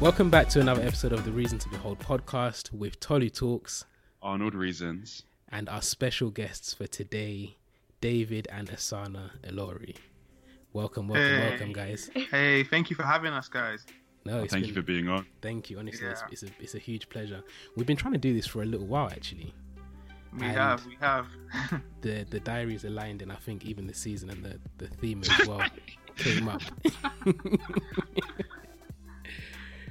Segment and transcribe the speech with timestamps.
[0.00, 3.84] Welcome back to another episode of the Reason to Behold podcast with Tolu Talks
[4.22, 5.24] Arnold Reasons.
[5.50, 7.56] and our special guests for today,
[8.00, 9.96] David and Asana Elori.
[10.72, 11.48] Welcome, welcome, Hey.
[11.50, 12.10] welcome, guys.
[12.14, 13.84] Hey, thank you for having us, guys.
[14.24, 15.26] No, oh, it's Thank been- you for being on.
[15.42, 15.78] Thank you.
[15.78, 17.42] Honestly, it's, it's, a, it's a huge pleasure.
[17.76, 19.52] We've been trying to do this for a little while, actually.
[20.38, 21.26] We And- have, we have.
[22.00, 25.48] The the diaries aligned, and I think even the season and the, the theme as
[25.48, 25.64] well
[26.16, 26.62] came up.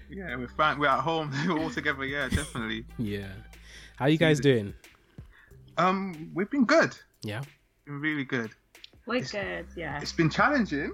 [0.10, 0.80] yeah, we're fine.
[0.80, 1.32] We're at home.
[1.48, 2.06] We're all together.
[2.06, 2.86] Yeah, definitely.
[2.98, 3.28] yeah.
[3.98, 4.74] How you guys doing?
[5.78, 6.96] Um, we've been good.
[7.24, 7.42] Yeah.
[7.86, 8.52] Been really good.
[9.06, 10.00] We're good, yeah.
[10.02, 10.92] It's been challenging,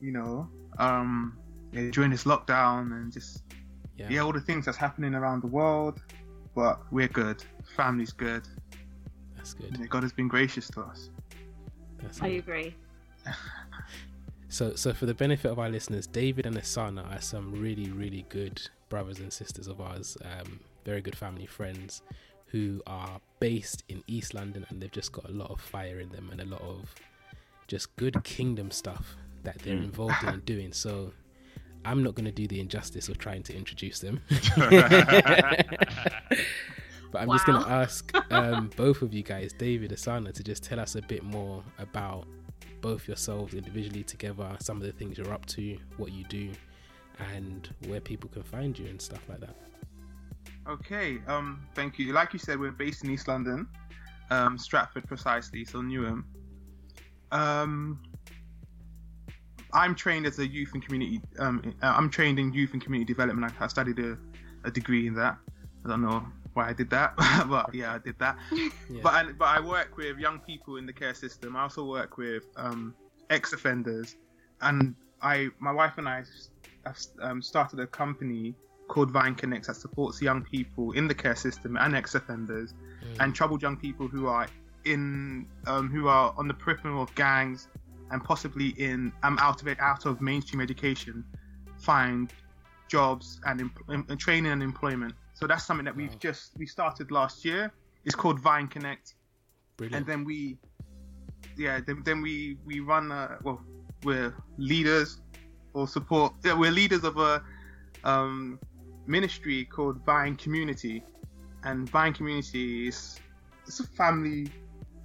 [0.00, 0.48] you know.
[0.78, 1.38] Um,
[1.72, 3.42] yeah, during this lockdown and just
[3.96, 4.08] Yeah.
[4.10, 6.02] yeah, all the things that's happening around the world.
[6.54, 7.44] But we're good.
[7.76, 8.42] Family's good.
[9.36, 9.88] That's good.
[9.88, 11.10] God has been gracious to us.
[12.02, 12.38] That's I good.
[12.38, 12.74] agree.
[14.52, 18.26] So, so for the benefit of our listeners, David and Asana are some really, really
[18.28, 20.18] good brothers and sisters of ours.
[20.24, 22.02] Um, very good family friends
[22.46, 26.08] who are based in East London, and they've just got a lot of fire in
[26.10, 26.92] them and a lot of
[27.68, 29.84] just good kingdom stuff that they're Mm.
[29.84, 30.72] involved in doing.
[30.72, 31.12] So,
[31.84, 34.20] I'm not going to do the injustice of trying to introduce them.
[37.12, 40.62] But I'm just going to ask um, both of you guys, David, Asana, to just
[40.62, 42.24] tell us a bit more about
[42.80, 46.50] both yourselves individually together, some of the things you're up to, what you do,
[47.32, 49.56] and where people can find you and stuff like that.
[50.68, 52.12] Okay, um, thank you.
[52.12, 53.66] Like you said, we're based in East London,
[54.30, 56.24] um, Stratford precisely, so Newham.
[57.32, 58.00] Um,
[59.72, 61.20] I'm trained as a youth and community.
[61.38, 63.52] Um, uh, I'm trained in youth and community development.
[63.60, 64.18] I, I studied a,
[64.64, 65.36] a degree in that.
[65.84, 67.14] I don't know why I did that,
[67.48, 68.36] but yeah, I did that.
[68.90, 69.00] Yeah.
[69.02, 71.54] But I, but I work with young people in the care system.
[71.56, 72.92] I also work with um,
[73.30, 74.16] ex-offenders,
[74.60, 76.24] and I, my wife and I,
[76.86, 78.54] have um, started a company
[78.88, 83.16] called Vine Connects that supports young people in the care system and ex-offenders Mm.
[83.20, 84.46] and troubled young people who are
[84.84, 87.68] in um, who are on the peripheral of gangs
[88.10, 91.24] and possibly in um, out of it out of mainstream education
[91.78, 92.30] find
[92.88, 95.14] jobs and, em- and training and employment.
[95.40, 96.18] So that's something that we've Wow.
[96.28, 97.72] just we started last year.
[98.04, 99.14] It's called Vine Connect
[99.78, 99.96] Brilliant.
[99.96, 100.58] and then we
[101.56, 103.60] yeah then, then we we run uh well
[104.04, 105.20] we're leaders
[105.72, 107.42] or support yeah, we're leaders of a
[108.04, 108.58] um
[109.06, 111.02] ministry called vine community
[111.64, 113.18] and vine community is
[113.66, 114.50] it's a family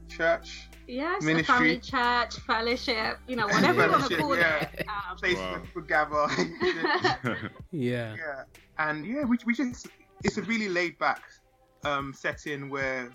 [0.10, 1.56] church Yes, a Ministry.
[1.56, 4.70] family church, fellowship, you know, whatever you want to call yeah.
[4.72, 4.86] it.
[4.88, 5.52] Um, place Wow.
[5.54, 6.28] where people gather
[7.72, 8.16] yeah.
[8.16, 8.44] yeah
[8.78, 9.88] and yeah we, we just
[10.26, 11.22] it's a really laid back
[11.84, 13.12] um setting where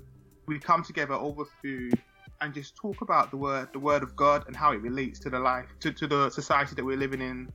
[0.46, 1.94] we come together over food
[2.40, 5.28] and just talk about the word the word of god and how it relates to
[5.28, 7.48] the life to, to the society that we're living in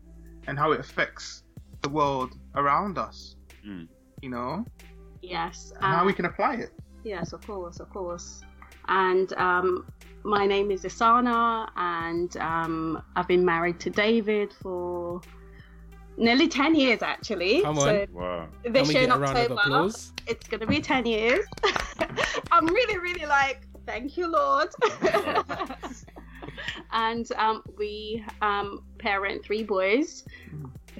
[0.47, 1.43] and how it affects
[1.81, 3.87] the world around us Mm.
[4.21, 4.63] you know
[5.23, 5.73] yes.
[5.81, 6.69] and how we can apply it
[7.05, 8.41] Yes, of course, of course.
[8.87, 9.85] And um,
[10.23, 15.21] my name is Asana, and um, I've been married to David for
[16.17, 17.61] nearly 10 years actually.
[17.61, 17.85] Come on.
[17.85, 18.47] So wow.
[18.63, 21.45] This we year in a round of October, it's going to be 10 years.
[22.51, 24.69] I'm really, really like, thank you, Lord.
[26.91, 30.23] and um, we um, parent three boys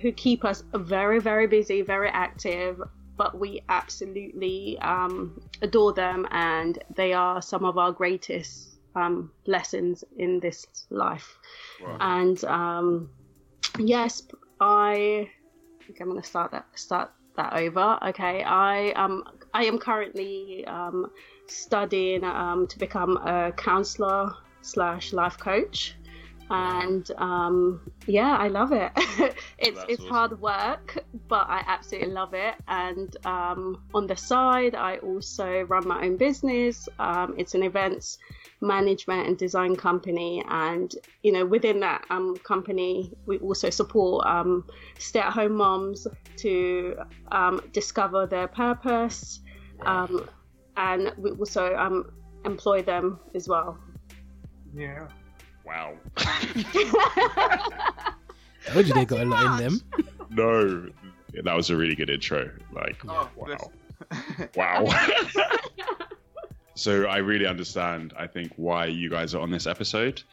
[0.01, 2.81] who keep us very, very busy, very active.
[3.17, 10.03] But we absolutely um, adore them, and they are some of our greatest um, lessons
[10.17, 11.37] in this life.
[11.81, 11.97] wow.
[12.01, 13.09] And um,
[13.79, 14.21] yes,
[14.59, 15.29] I
[15.85, 17.99] think I'm going to start that start that over.
[18.09, 19.23] Okay, I um
[19.53, 21.11] I am currently um,
[21.47, 25.95] studying um, to become a counselor slash life coach,
[26.49, 28.91] and um, yeah, I love it.
[29.57, 30.13] it's That's it's awesome.
[30.13, 30.97] hard work,
[31.27, 32.55] but I absolutely love it.
[32.67, 36.87] And um, on the side, I also run my own business.
[36.99, 38.17] Um, it's an events
[38.61, 44.65] management and design company and you know within that um, company we also support um,
[44.97, 46.07] stay-at-home moms
[46.37, 46.95] to
[47.31, 49.41] um, discover their purpose
[49.85, 50.27] um,
[50.77, 52.11] and we also um,
[52.45, 53.77] employ them as well
[54.73, 55.07] yeah
[55.65, 55.93] Wow.
[58.67, 59.81] Told you they got a lot in them.
[60.29, 60.89] No,
[61.43, 62.49] that was a really good intro.
[62.71, 63.45] Like, oh wow.
[63.45, 63.67] bless.
[64.55, 64.85] Wow.
[66.75, 70.23] so I really understand, I think, why you guys are on this episode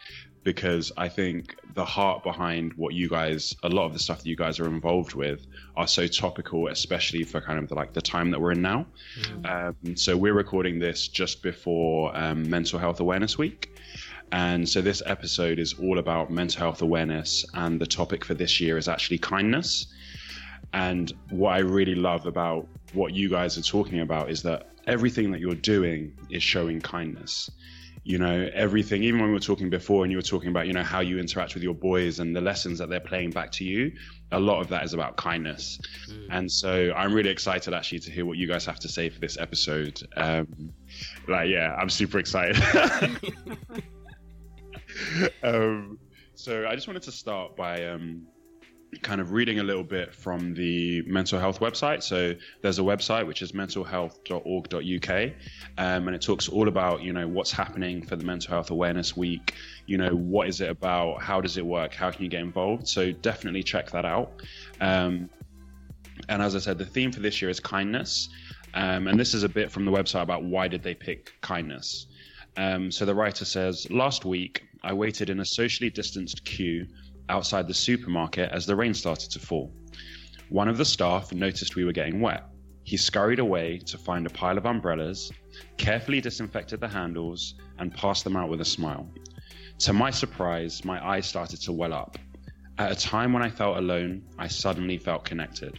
[0.44, 4.26] because I think the heart behind what you guys, a lot of the stuff that
[4.26, 5.46] you guys are involved with,
[5.76, 8.87] are so topical, especially for kind of the, like the time that we're in now.
[9.44, 13.72] Um, so we're recording this just before um, Mental Health Awareness Week.
[14.32, 18.61] And so this episode is all about mental health awareness, and the topic for this
[18.61, 19.87] year is actually kindness.
[20.73, 25.31] And what I really love about what you guys are talking about is that everything
[25.32, 27.50] that you're doing is showing kindness.
[28.05, 30.73] You know, everything, even when we were talking before and you were talking about, you
[30.73, 33.64] know, how you interact with your boys and the lessons that they're playing back to
[33.64, 33.93] you,
[34.32, 35.78] a lot of that is about kindness.
[36.08, 36.26] Mm.
[36.31, 39.20] And so I'm really excited actually to hear what you guys have to say for
[39.20, 40.02] this episode.
[40.17, 40.73] Um,
[41.28, 42.56] like, yeah, I'm super excited.
[45.43, 45.99] um,
[46.35, 48.27] so I just wanted to start by um,
[49.00, 52.03] kind of reading a little bit from the mental health website.
[52.03, 55.33] So there's a website which is mentalhealth.org.uk,
[55.79, 59.17] um, and it talks all about you know what's happening for the Mental Health Awareness
[59.17, 59.55] Week.
[59.87, 61.23] You know what is it about?
[61.23, 61.95] How does it work?
[61.95, 62.87] How can you get involved?
[62.87, 64.43] So definitely check that out.
[64.81, 65.31] Um,
[66.29, 68.29] and as I said, the theme for this year is kindness,
[68.75, 72.06] um, and this is a bit from the website about why did they pick kindness.
[72.59, 76.87] Um, so the writer says, last week I waited in a socially distanced queue
[77.29, 79.73] outside the supermarket as the rain started to fall.
[80.49, 82.44] One of the staff noticed we were getting wet.
[82.84, 85.31] He scurried away to find a pile of umbrellas,
[85.76, 89.08] carefully disinfected the handles, and passed them out with a smile.
[89.79, 92.19] To my surprise, my eyes started to well up.
[92.78, 95.78] At a time when I felt alone, I suddenly felt connected.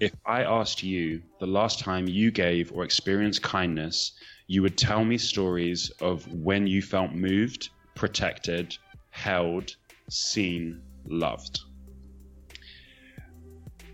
[0.00, 4.12] If I asked you the last time you gave or experienced kindness,
[4.46, 8.76] you would tell me stories of when you felt moved, protected,
[9.10, 9.76] held,
[10.08, 11.60] seen, loved.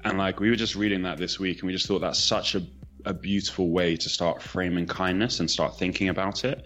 [0.04, 2.54] And like we were just reading that this week, and we just thought that's such
[2.54, 2.62] a,
[3.04, 6.64] a beautiful way to start framing kindness and start thinking about it.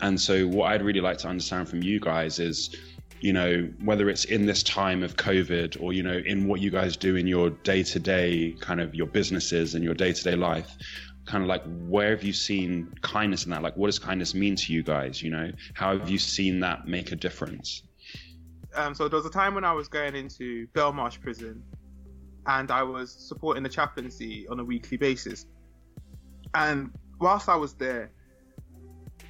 [0.00, 2.74] And so, what I'd really like to understand from you guys is,
[3.20, 6.70] you know, whether it's in this time of COVID or, you know, in what you
[6.70, 10.24] guys do in your day to day kind of your businesses and your day to
[10.24, 10.76] day life,
[11.24, 13.62] kind of like where have you seen kindness in that?
[13.62, 15.22] Like, what does kindness mean to you guys?
[15.22, 17.82] You know, how have you seen that make a difference?
[18.74, 21.62] um, so there was a time when I was going into Belmarsh prison,
[22.46, 25.46] and I was supporting the chaplaincy on a weekly basis.
[26.54, 26.90] And
[27.20, 28.10] whilst I was there,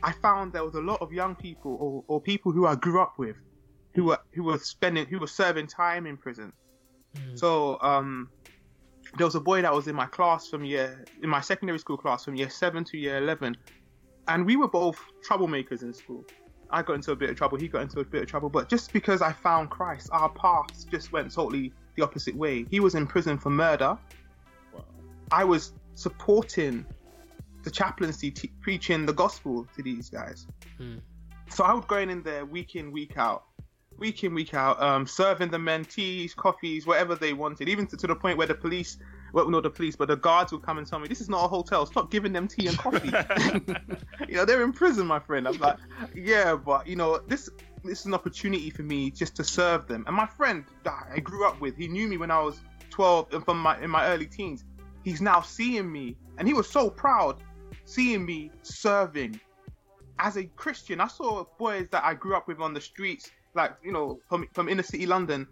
[0.02, 3.00] I found there was a lot of young people or, or people who I grew
[3.00, 3.36] up with,
[3.94, 6.52] who were who were spending who were serving time in prison.
[7.14, 7.38] Mm.
[7.38, 8.30] So um,
[9.16, 11.96] there was a boy that was in my class from year in my secondary school
[11.96, 13.56] class from year seven to year eleven,
[14.28, 14.98] and we were both
[15.28, 16.24] troublemakers in school.
[16.70, 18.70] I got into a bit of trouble, he got into a bit of trouble, but
[18.70, 22.64] just because I found Christ, our paths just went totally the opposite way.
[22.70, 23.98] He was in prison for murder.
[24.72, 24.84] Wow.
[25.30, 26.86] I was supporting
[27.62, 30.46] the chaplaincy, t- preaching the gospel to these guys.
[30.78, 30.96] Hmm.
[31.50, 33.44] So I was going in there week in, week out,
[33.98, 37.96] week in, week out, um, serving the men teas, coffees, whatever they wanted, even to,
[37.96, 38.98] to the point where the police
[39.32, 41.44] well, not the police, but the guards would come and tell me, "This is not
[41.44, 41.86] a hotel.
[41.86, 43.08] Stop giving them tea and coffee."
[44.28, 45.48] you know, they're in prison, my friend.
[45.48, 45.78] I'm like,
[46.14, 47.48] yeah, but you know, this
[47.82, 50.04] this is an opportunity for me just to serve them.
[50.06, 52.60] And my friend that I grew up with, he knew me when I was
[52.90, 54.64] 12 and from my in my early teens.
[55.02, 57.42] He's now seeing me, and he was so proud
[57.84, 59.40] seeing me serving
[60.18, 61.00] as a Christian.
[61.00, 64.48] I saw boys that I grew up with on the streets, like you know, from
[64.54, 65.46] from inner city London.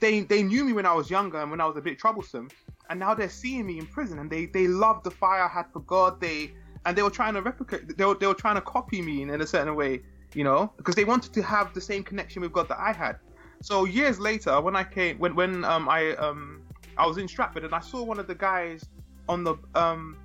[0.00, 2.48] They they knew me when I was younger and when I was a bit troublesome
[2.90, 5.66] and now they're seeing me in prison and they they love the fire I had
[5.72, 6.20] for God.
[6.20, 6.52] They
[6.84, 7.96] and they were trying to replicate.
[7.96, 10.00] They were they were trying to copy me in, in a certain way,
[10.34, 13.16] you know, because they wanted to have the same connection with God that I had.
[13.62, 16.62] So years later, when I came, when when um I um
[16.96, 18.84] I was in Stratford and I saw one of the guys
[19.28, 20.16] on the um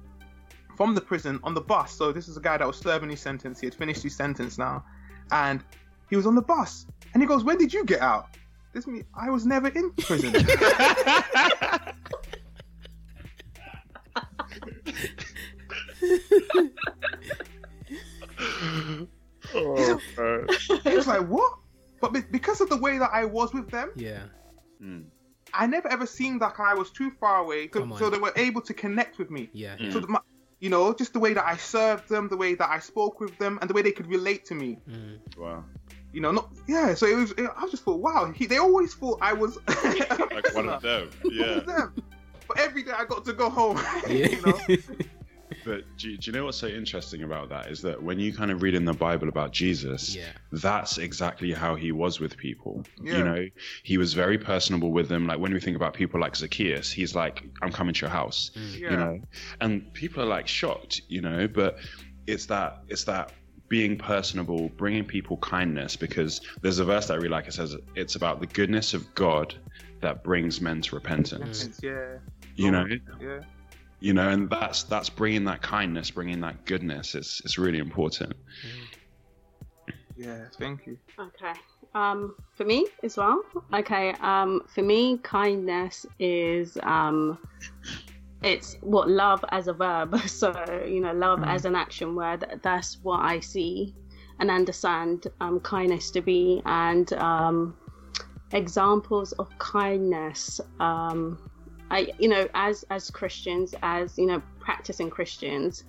[0.77, 1.93] from the prison on the bus.
[1.93, 3.59] So this is a guy that was serving his sentence.
[3.59, 4.83] He had finished his sentence now,
[5.31, 5.63] and
[6.11, 6.85] he was on the bus.
[7.13, 8.27] And he goes, "When did you get out?"
[8.73, 10.35] This me, I was never in prison.
[19.55, 19.99] oh,
[20.83, 21.53] he was like, "What?"
[21.99, 24.23] But because of the way that I was with them, yeah,
[24.81, 25.05] mm.
[25.53, 28.73] I never ever seemed like I was too far away, so they were able to
[28.73, 29.49] connect with me.
[29.53, 29.91] Yeah, mm.
[29.91, 30.21] so the,
[30.59, 33.37] you know, just the way that I served them, the way that I spoke with
[33.37, 34.77] them, and the way they could relate to me.
[34.89, 35.19] Mm.
[35.37, 35.65] Wow.
[36.13, 36.93] You know, not yeah.
[36.93, 37.31] So it was.
[37.31, 38.31] It, I just thought, wow.
[38.35, 41.09] He, they always thought I was like one of them.
[41.23, 41.45] Yeah.
[41.45, 41.95] Of them.
[42.47, 43.79] But every day I got to go home.
[44.07, 44.27] Yeah.
[44.27, 44.77] you know.
[45.65, 48.51] But do, do, you know what's so interesting about that is that when you kind
[48.51, 50.29] of read in the Bible about Jesus, yeah.
[50.51, 52.83] that's exactly how he was with people.
[53.01, 53.17] Yeah.
[53.17, 53.47] You know,
[53.83, 55.27] he was very personable with them.
[55.27, 58.51] Like when we think about people like Zacchaeus, he's like, "I'm coming to your house,"
[58.55, 58.79] mm.
[58.79, 58.91] yeah.
[58.91, 59.21] you know,
[59.59, 61.47] and people are like shocked, you know.
[61.47, 61.77] But
[62.27, 63.33] it's that it's that
[63.71, 67.47] being personable, bringing people kindness, because there's a verse that I really like.
[67.47, 69.55] It says it's about the goodness of God
[70.01, 71.79] that brings men to repentance.
[71.81, 72.17] Yeah.
[72.55, 72.85] You know.
[73.19, 73.39] Yeah
[74.03, 78.33] you know and that's that's bringing that kindness bringing that goodness it's it's really important
[80.17, 81.53] yeah thank you okay
[81.93, 83.43] Um, for me as well.
[83.73, 84.13] Okay.
[84.21, 87.37] Um, for me, kindness is um,
[88.41, 90.15] it's what love as a verb.
[90.27, 90.53] So
[90.87, 92.59] you know, love as an action word.
[92.63, 93.93] That's what I see
[94.39, 97.75] and understand um, kindness to be, and um,
[98.51, 100.59] examples of kindness.
[100.79, 101.37] Um,
[101.91, 105.83] I, you know, as as Christians, as you know, practicing Christians,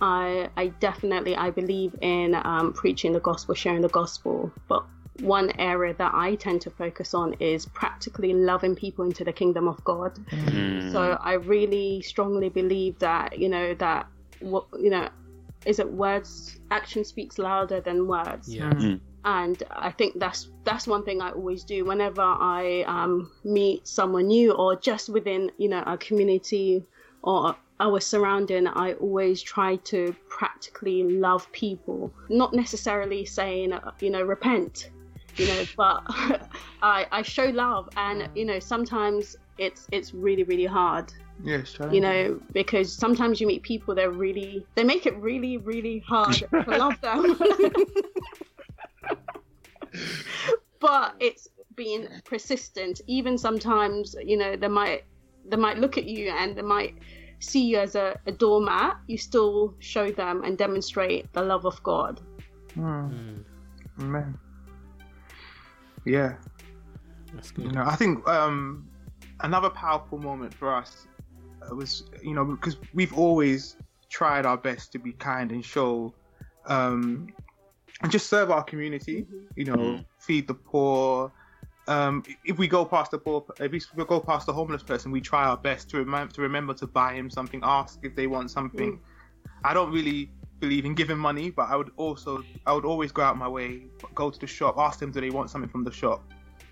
[0.00, 4.52] I I definitely I believe in um, preaching the gospel, sharing the gospel.
[4.68, 4.86] But
[5.20, 9.68] one area that I tend to focus on is practically loving people into the kingdom
[9.68, 10.18] of God.
[10.30, 10.92] Mm.
[10.92, 14.06] So I really strongly believe that you know that
[14.40, 15.08] what you know
[15.64, 18.70] is it words action speaks louder than words Yeah.
[18.70, 19.00] Mm.
[19.24, 24.28] and I think that's that's one thing I always do whenever I um, meet someone
[24.28, 26.84] new or just within you know a community
[27.22, 28.66] or our surrounding.
[28.66, 34.90] I always try to practically love people, not necessarily saying you know repent,
[35.38, 36.02] you know, but
[36.82, 41.12] I I show love, and you know sometimes it's it's really really hard.
[41.44, 46.02] Yes, you know because sometimes you meet people they're really they make it really really
[46.08, 47.36] hard to love them.
[50.80, 53.00] But it's being persistent.
[53.06, 55.04] Even sometimes you know they might
[55.48, 56.94] they might look at you and they might
[57.40, 58.96] see you as a, a doormat.
[59.06, 62.20] You still show them and demonstrate the love of god.
[62.76, 63.44] Mm, Mm,
[63.96, 64.38] man.
[66.06, 66.36] Yeah,
[67.34, 68.88] that's you know, I think um,
[69.40, 71.06] another powerful moment for us
[71.68, 73.76] uh, was, you know, because we've always
[74.08, 76.14] tried our best to be kind and show,
[76.66, 77.26] um,
[78.02, 79.26] and just serve our community.
[79.56, 80.04] You know, Mhm.
[80.20, 81.32] feed the poor.
[81.88, 85.20] Um, if we go past the poor, if we go past the homeless person, we
[85.20, 88.50] try our best to remember to remember to buy him something, ask if they want
[88.52, 89.00] something.
[89.64, 93.22] I don't really believe in giving money, but I would also, I would always go
[93.22, 93.82] out my way,
[94.14, 96.24] go to the shop, ask them do they want something from the shop,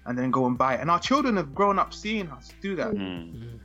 [0.07, 0.81] and then go and buy it.
[0.81, 2.93] And our children have grown up seeing us do that.
[2.93, 3.61] Mm.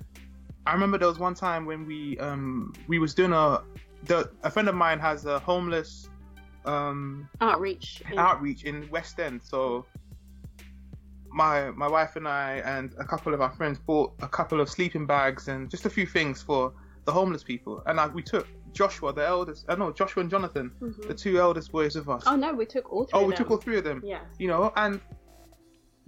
[0.65, 3.61] I remember there was one time when we um we was doing a
[4.03, 6.09] the a friend of mine has a homeless
[6.65, 9.41] um outreach in- outreach in West End.
[9.41, 9.85] So
[11.31, 14.69] my my wife and I and a couple of our friends bought a couple of
[14.69, 16.73] sleeping bags and just a few things for
[17.05, 17.81] the homeless people.
[17.87, 19.65] And I, we took Joshua, the eldest.
[19.69, 21.07] I know Joshua and Jonathan, Mhm.
[21.07, 22.23] the two eldest boys of us.
[22.27, 24.01] oh no we took all three Oh, of we took all three of them.
[24.05, 25.01] yeah You know, and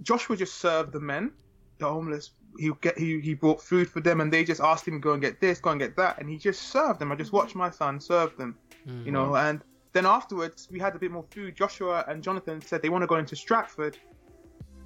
[0.02, 1.32] Joshua just served the men,
[1.78, 2.30] the homeless.
[2.58, 5.12] He get he he brought food for them, and they just asked him to go
[5.12, 7.10] and get this, go and get that, and he just served them.
[7.12, 10.94] I just watched my son serve them mm, you know and then afterwards we had
[10.96, 13.98] a bit more food joshua and jonathan said they want to go into stratford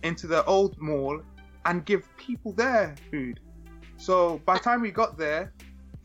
[0.03, 1.21] into the old mall
[1.65, 3.41] and give people their food
[3.97, 5.53] so by the time we got there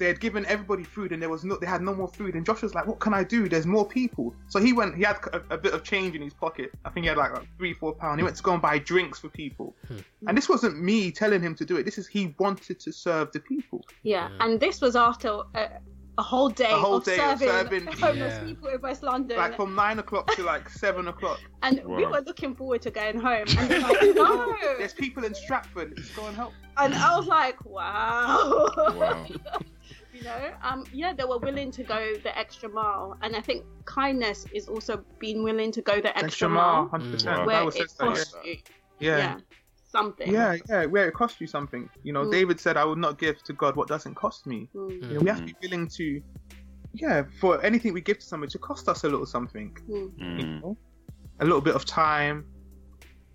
[0.02, 2.34] they had given everybody food and there was no they had no more food.
[2.36, 3.48] And josh was like what can i do?
[3.48, 4.34] There's more people.
[4.48, 6.72] So he went he had a, a bit of change in his pocket.
[6.86, 8.20] I think he had like, like three four pound.
[8.20, 9.76] He went to go and buy drinks for people.
[9.88, 9.98] Hmm.
[10.28, 11.84] And this wasn't me telling him to do it.
[11.84, 13.80] This is he wanted to serve the people.
[14.04, 14.44] Yeah, Yeah.
[14.46, 15.70] and this was after a,
[16.18, 18.44] a whole day, A whole of, day of serving serving- homeless Yeah.
[18.50, 21.40] people in West London, like from nine o'clock to like seven o'clock.
[21.64, 23.46] And we were looking forward to going home.
[23.60, 25.94] And like, no, There's people in Stratford.
[25.96, 26.54] Let's go and help.
[26.78, 29.26] and I was like, wow, Wow.
[30.22, 33.66] You know, um, yeah, they were willing to go the extra mile, and I think
[33.86, 37.12] kindness is also being willing to go the extra, mile, hundred Mm.
[37.14, 37.40] percent.
[37.40, 37.46] Wow.
[37.46, 38.58] where Bible it costs you, yeah.
[39.00, 39.18] yeah.
[39.18, 39.38] yeah.
[39.90, 40.32] something.
[40.32, 41.90] Yeah, yeah, where it costs you something.
[42.04, 42.32] You know, Mm.
[42.32, 45.20] David said, "I will not give to God what doesn't cost me." Mm, You know,
[45.22, 46.22] we have to be willing to,
[46.94, 49.76] yeah, for anything we give to somebody to cost us a little something.
[49.90, 50.12] mm.
[50.18, 50.62] You Mm.
[50.62, 50.78] know,
[51.40, 52.46] a little bit of time,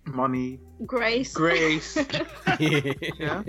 [0.05, 1.33] money, Grace.
[1.33, 1.97] grace.
[2.59, 3.43] yeah,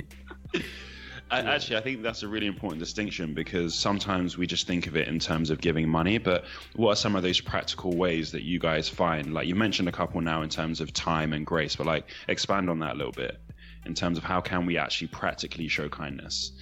[1.31, 4.97] I, actually, I think that's a really important distinction because sometimes we just think of
[4.97, 6.45] it in terms of giving money, but
[6.75, 9.35] what are some of those practical ways that you guys find?
[9.35, 12.71] Like you mentioned a couple now in terms of time and grace, but like expand
[12.71, 13.41] on that a little bit
[13.85, 16.53] in terms of how can we actually practically show kindness?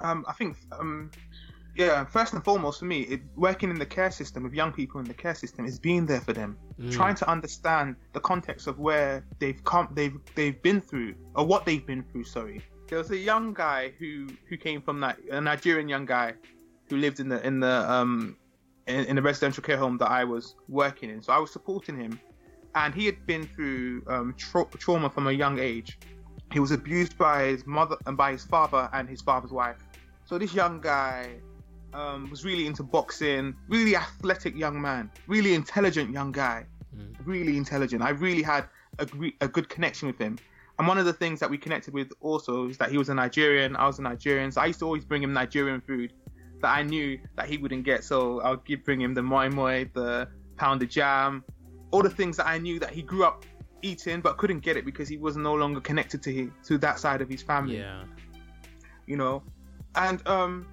[0.00, 1.10] um, I think, um,
[1.74, 5.00] yeah, first and foremost for me, it, working in the care system with young people
[5.00, 6.56] in the care system is being there for them.
[6.80, 11.44] Mm, trying to understand the context of where they've come they've they've been through or
[11.44, 15.18] what they've been through sorry there was a young guy who who came from that
[15.30, 16.34] a nigerian young guy
[16.88, 18.36] who lived in the in the um
[18.86, 21.22] in, in the residential care home that i was working in.
[21.22, 22.18] So i was supporting him.
[22.74, 25.98] And he had been through um, tra- trauma from a young age.
[26.52, 29.78] He was abused by his mother and by his father and his father's wife.
[30.26, 31.36] So this young guy
[31.94, 36.66] um, was really into boxing, really athletic young man, really intelligent young guy,
[36.96, 37.14] Mm.
[37.24, 38.00] really intelligent.
[38.02, 38.64] I really had
[38.98, 39.06] a,
[39.40, 40.38] a good connection with him.
[40.78, 43.14] And one of the things that we connected with also is that he was a
[43.14, 46.12] Nigerian, I was a Nigerian, so I used to always bring him Nigerian food
[46.60, 48.04] that I knew that he wouldn't get.
[48.04, 51.44] So I would give bring him the moi moi, the pounded yam,
[51.90, 53.44] all the things that I knew that he grew up
[53.82, 56.98] eating but couldn't get it because he was no longer connected to his, to that
[56.98, 57.78] side of his family.
[57.78, 58.04] Yeah.
[59.06, 59.42] You know,
[59.94, 60.66] and um,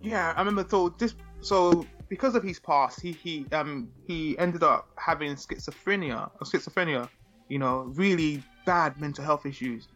[0.00, 4.62] yeah, I remember so this so because of his past, he he um he ended
[4.62, 7.08] up having schizophrenia or schizophrenia.
[7.48, 9.88] You know, really bad mental health issues.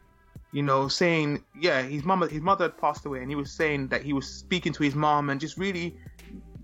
[0.53, 3.89] You know, saying yeah, his mother his mother had passed away, and he was saying
[3.89, 5.97] that he was speaking to his mom, and just really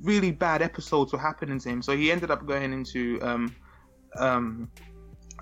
[0.02, 1.82] really bad episodes were happening to him.
[1.82, 3.54] So he ended up going into um,
[4.16, 4.70] um,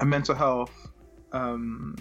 [0.00, 0.73] a mental health.
[1.33, 1.97] Um,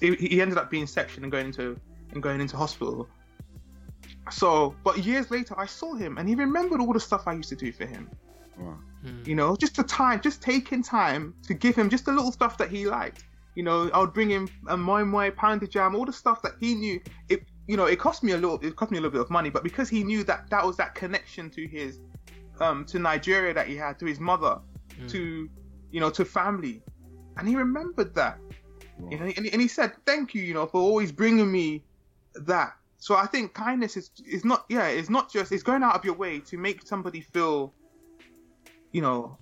[0.00, 1.78] he, he ended up being sectioned and going into
[2.12, 3.08] and going into hospital.
[4.30, 7.50] So, but years later, I saw him and he remembered all the stuff I used
[7.50, 8.10] to do for him.
[8.58, 8.78] Wow.
[9.04, 9.26] Mm.
[9.26, 12.56] You know, just the time, just taking time to give him just the little stuff
[12.58, 13.24] that he liked.
[13.54, 16.52] You know, I would bring him a moi moi, pounded yam, all the stuff that
[16.60, 17.00] he knew.
[17.28, 19.30] It, you know, it cost me a little, it cost me a little bit of
[19.30, 22.00] money, but because he knew that that was that connection to his,
[22.60, 24.58] um, to Nigeria that he had, to his mother,
[25.00, 25.08] Mm.
[25.10, 25.50] to,
[25.90, 26.80] you know, to family,
[27.36, 28.38] and he remembered that.
[29.10, 31.82] You know, and, and he said, "Thank you, you know, for always bringing me
[32.34, 35.94] that." So I think kindness is is not, yeah, it's not just it's going out
[35.96, 37.74] of your way to make somebody feel,
[38.92, 39.36] you know,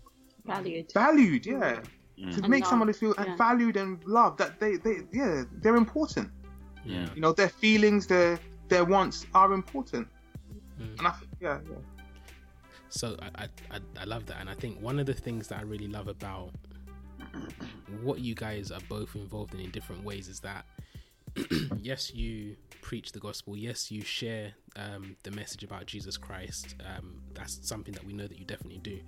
[0.46, 0.90] Valued.
[0.94, 1.80] valued, yeah,
[2.18, 2.34] Mm.
[2.34, 3.36] to And make loved, somebody feel yeah.
[3.36, 4.38] valued and loved.
[4.38, 6.30] That they, they, yeah, they're important.
[6.84, 7.06] Yeah.
[7.14, 8.38] You know, their feelings, their
[8.68, 10.08] their wants are important.
[10.80, 10.98] Mm.
[10.98, 11.76] And I, yeah, yeah.
[12.88, 15.58] So I, I, I, I love that, and I think one of the things that
[15.58, 16.50] I really love about
[18.02, 20.66] what you guys are both involved in in different ways is that
[21.78, 23.56] yes, you preach the gospel.
[23.56, 26.74] Yes, you share um, the message about Jesus Christ.
[26.84, 29.00] Um, that's something that we know that you definitely do.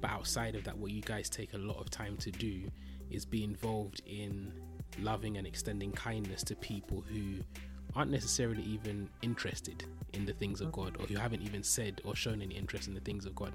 [0.00, 2.62] But outside of that, what you guys take a lot of time to do
[3.10, 4.52] is be involved in
[5.00, 7.36] loving and extending kindness to people who
[7.94, 12.14] aren't necessarily even interested in the things of God or who haven't even said or
[12.14, 13.52] shown any interest in the things of God.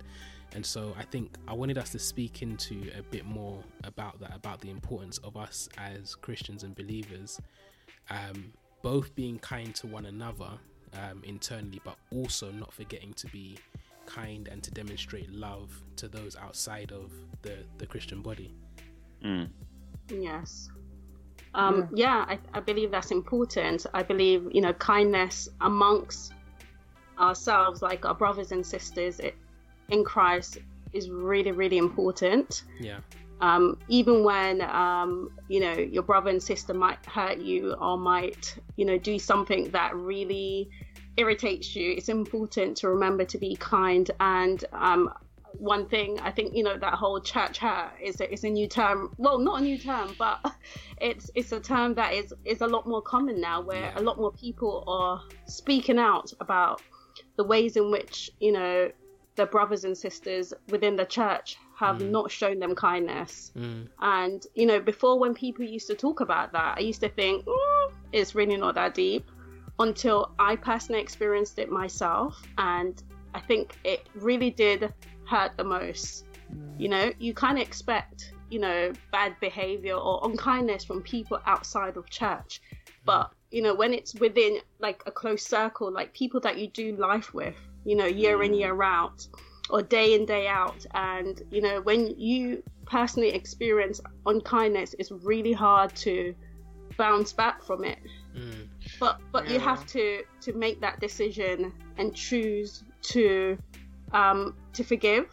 [0.53, 4.35] And so I think I wanted us to speak into a bit more about that,
[4.35, 7.39] about the importance of us as Christians and believers,
[8.09, 10.49] um, both being kind to one another
[10.93, 13.57] um, internally, but also not forgetting to be
[14.05, 18.53] kind and to demonstrate love to those outside of the, the Christian body.
[19.23, 19.49] Mm.
[20.09, 20.69] Yes.
[21.53, 23.85] Um, yeah, I, I believe that's important.
[23.93, 26.33] I believe, you know, kindness amongst
[27.17, 29.35] ourselves, like our brothers and sisters it,
[29.89, 30.57] in Christ,
[30.91, 32.63] is really, really important.
[32.79, 32.99] Yeah.
[33.41, 38.57] Um, even when, um, you know, your brother and sister might hurt you or might,
[38.77, 40.69] you know, do something that really
[41.17, 44.09] irritates you, it's important to remember to be kind.
[44.19, 45.09] And um,
[45.59, 48.67] one thing I think you know that whole church hurt is a, is a new
[48.67, 49.11] term.
[49.17, 50.39] Well, not a new term, but
[51.01, 53.99] it's it's a term that is is a lot more common now, where Yeah.
[53.99, 56.81] a lot more people are speaking out about
[57.37, 58.91] the ways in which you know
[59.35, 62.09] the brothers and sisters within the church have Mm.
[62.11, 63.51] not shown them kindness.
[63.55, 67.09] Mm, And you know, before when people used to talk about that, I used to
[67.09, 69.29] think "Mm, it's really not that deep.
[69.79, 73.01] Until I personally experienced it myself, and
[73.33, 74.93] I think it really did
[75.27, 76.25] hurt the most.
[76.77, 81.97] You know, you kind of expect you know bad behavior or unkindness from people outside
[81.97, 82.61] of church,
[83.05, 86.95] but you know when it's within like a close circle, like people that you do
[86.95, 89.27] life with, you know, year in year out
[89.69, 90.85] or day in day out.
[90.93, 96.35] And you know when you personally experience unkindness it's really hard to
[96.97, 97.99] bounce back from it.
[98.37, 98.67] Mm,
[98.99, 103.57] but but you have to to make that decision and choose to
[104.11, 105.27] um to forgive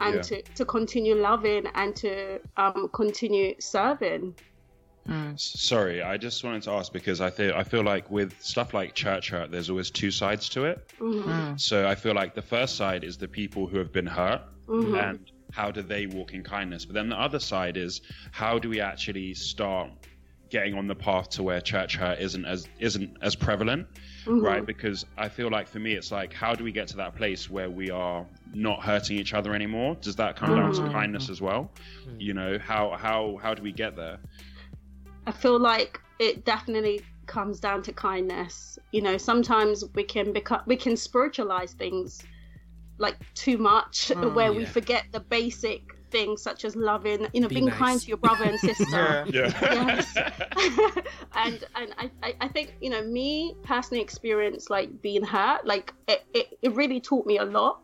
[0.00, 0.22] and Yeah.
[0.22, 4.34] to to continue loving and to um continue serving
[5.08, 8.74] S- Sorry, I just wanted to ask because I feel I feel like with stuff
[8.74, 10.78] like church hurt, there's always two sides to it.
[11.00, 11.58] Mhm.
[11.60, 15.02] So I feel like the first side is the people who have been hurt Mhm.
[15.10, 15.20] and
[15.52, 16.84] how do they walk in kindness.
[16.84, 19.90] But then the other side is how do we actually start
[20.50, 23.86] getting on the path to where church hurt isn't as isn't as prevalent,
[24.24, 24.42] Mhm.
[24.42, 24.64] right?
[24.64, 27.48] Because I feel like for me it's like how do we get to that place
[27.50, 29.96] where we are not hurting each other anymore?
[30.00, 30.92] Does that come down to Mhm.
[30.92, 31.70] kindness as well?
[32.06, 32.20] Mm.
[32.20, 34.18] You know, how how how do we get there?
[35.28, 38.78] I feel like it definitely comes down to kindness.
[38.92, 42.26] You know, sometimes we can become we can spiritualize things
[42.98, 47.28] like too much, Mm, where we forget the basic things such as loving.
[47.34, 47.78] You know, Be being nice.
[47.78, 49.26] kind to your brother and sister.
[49.32, 49.52] Yeah.
[49.70, 50.16] Yes.
[51.36, 55.92] and and I, I I think you know me personally experienced like being hurt like
[56.08, 57.80] it, it, it really taught me a lot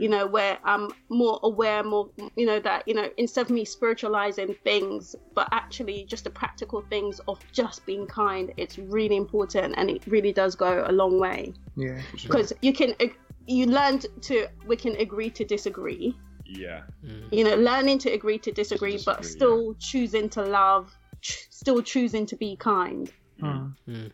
[0.00, 3.64] you know where i'm more aware more you know that you know instead of me
[3.64, 9.74] spiritualizing things but actually just the practical things of just being kind it's really important
[9.76, 12.00] and it really does go a long way Yeah.
[12.10, 12.28] for sure.
[12.32, 12.94] because you can
[13.46, 16.14] you learn to we can agree to disagree
[16.46, 16.82] Yeah.
[17.30, 20.90] You know, learning to agree to disagree, disagree, but still choosing to love,
[21.22, 23.12] ch- still choosing to be kind.
[23.40, 23.74] Mm.
[23.88, 24.10] Mm.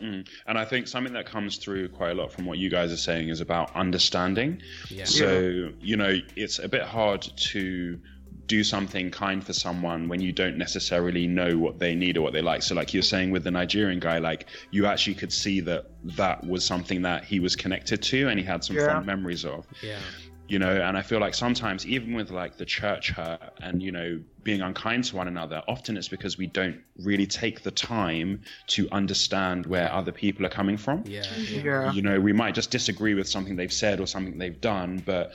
[0.00, 0.26] Mm.
[0.46, 2.96] And I think something that comes through quite a lot from what you guys are
[2.96, 4.62] saying is about understanding.
[4.88, 5.04] Yeah.
[5.04, 8.00] So, you know, it's a bit hard to
[8.46, 12.32] do something kind for someone when you don't necessarily know what they need or what
[12.32, 12.62] they like.
[12.62, 15.86] So, like you're saying with the Nigerian guy, like you actually could see that
[16.16, 18.86] that was something that he was connected to and he had some Yeah.
[18.86, 19.98] fond memories of Yeah.
[20.50, 23.92] You know and i feel like sometimes even with like the church hurt and you
[23.92, 28.40] know being unkind to one another often it's because we don't really take the time
[28.66, 31.22] to understand where other people are coming from Yeah.
[31.22, 31.66] Mm-hmm.
[31.66, 31.92] Yeah.
[31.92, 35.32] you know we might just disagree with something they've said or something they've done but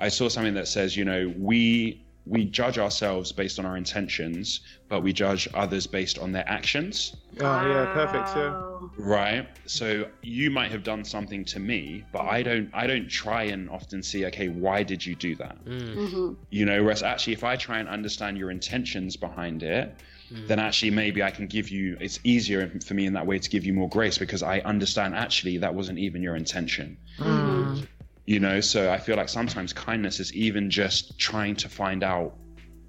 [0.00, 4.60] i saw something that says you know we we judge ourselves based on our intentions
[4.88, 8.28] but we judge others based on their actions Oh, yeah, perfect.
[8.36, 8.54] Yeah.
[8.96, 13.44] Right so you might have done something to me but i don't i don't try
[13.44, 15.96] and often see okay why did you do that Mm.
[15.96, 16.36] Mhm.
[16.50, 20.00] you know whereas actually if i try and understand your intentions behind it
[20.48, 23.48] then actually maybe i can give you it's easier for me in that way to
[23.50, 27.86] give you more grace because i understand actually that wasn't even your intention Mm.
[28.26, 32.34] You know so i feel like sometimes kindness is even just trying to find out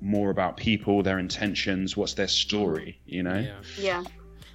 [0.01, 3.61] more about people their intentions what's their story you know Yeah.
[3.77, 4.03] Yeah.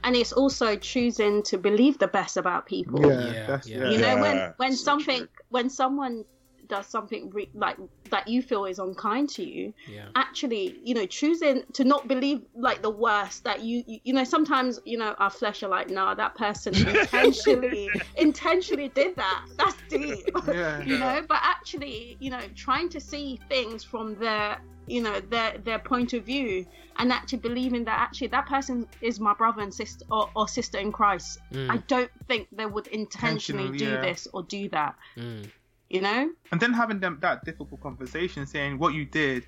[0.03, 3.05] And it's also choosing to believe the best about people.
[3.07, 3.79] Yeah, Yeah, that's, yeah.
[3.79, 3.91] yeah.
[3.91, 5.29] you know when when so something true.
[5.51, 6.25] when someone
[6.71, 7.77] does something re- like
[8.11, 10.09] that you feel is unkind to you Yeah.
[10.17, 14.25] actually you know choosing to not believe like the worst that you you, you know
[14.25, 19.77] sometimes you know our flesh are like no that person intentionally intentionally did that that's
[19.89, 20.83] deep Yeah.
[20.85, 25.59] you know but actually you know trying to see things from their you know their
[25.59, 26.67] their point of view
[26.99, 30.79] and actually believing that actually that person is my brother and sister or, or sister
[30.79, 31.71] in christ Mm.
[31.71, 34.01] i don't think they would intentionally Intentionally, do yeah.
[34.01, 35.51] this or do that Mm.
[35.91, 39.47] You know And then having them that difficult conversation, saying what you did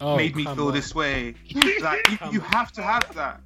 [0.00, 0.74] Oh, made me feel on.
[0.74, 1.34] this way.
[1.80, 3.40] like you, you have to have that,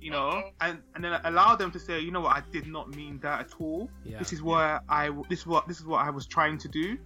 [0.00, 2.88] you know, and and then allow them to say, you know what, I did not
[2.96, 3.90] mean that at all.
[4.02, 4.18] Yeah.
[4.18, 6.96] This is where I this is what this is what I was trying to do,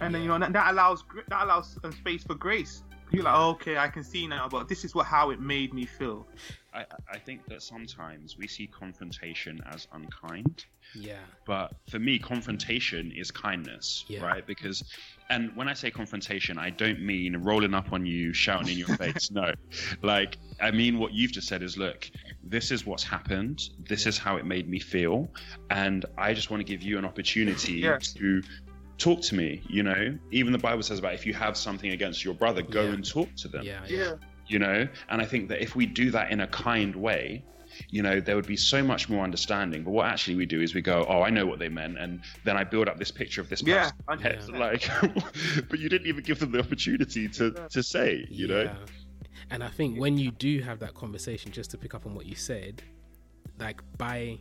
[0.00, 2.84] and then you know that, that allows that allows some space for grace.
[3.10, 5.74] You're like, oh, okay, I can see now, but this is what how it made
[5.74, 6.28] me feel.
[6.72, 11.18] I, I think that sometimes we see confrontation as unkind Yeah.
[11.46, 14.22] but for me confrontation is kindness Yeah.
[14.22, 14.82] right because
[15.30, 18.96] and when i say confrontation i don't mean rolling up on you shouting in your
[18.96, 19.52] face no
[20.02, 22.08] like i mean what you've just said is look
[22.42, 25.28] this is what's happened this is how it made me feel
[25.70, 27.98] and i just want to give you an opportunity Yeah.
[28.16, 28.42] to
[28.98, 32.24] talk to me you know even the bible says about if you have something against
[32.24, 32.92] your brother go Yeah.
[32.92, 33.80] and talk to them Yeah.
[33.88, 34.12] Yeah.
[34.50, 34.88] You know?
[35.08, 37.44] And i think that if we do that in a kind way
[37.88, 39.84] you know there would be so much more understanding.
[39.84, 42.20] But what actually we do is we go oh i know what they meant and
[42.44, 43.92] then i build up this picture of this person.
[44.10, 44.58] In my head, 100%.
[44.58, 48.70] like but you didn't even give them the opportunity to to say you know?
[49.50, 52.26] And I think when you do have that conversation, just to pick up on what
[52.26, 52.82] you said,
[53.58, 54.38] like by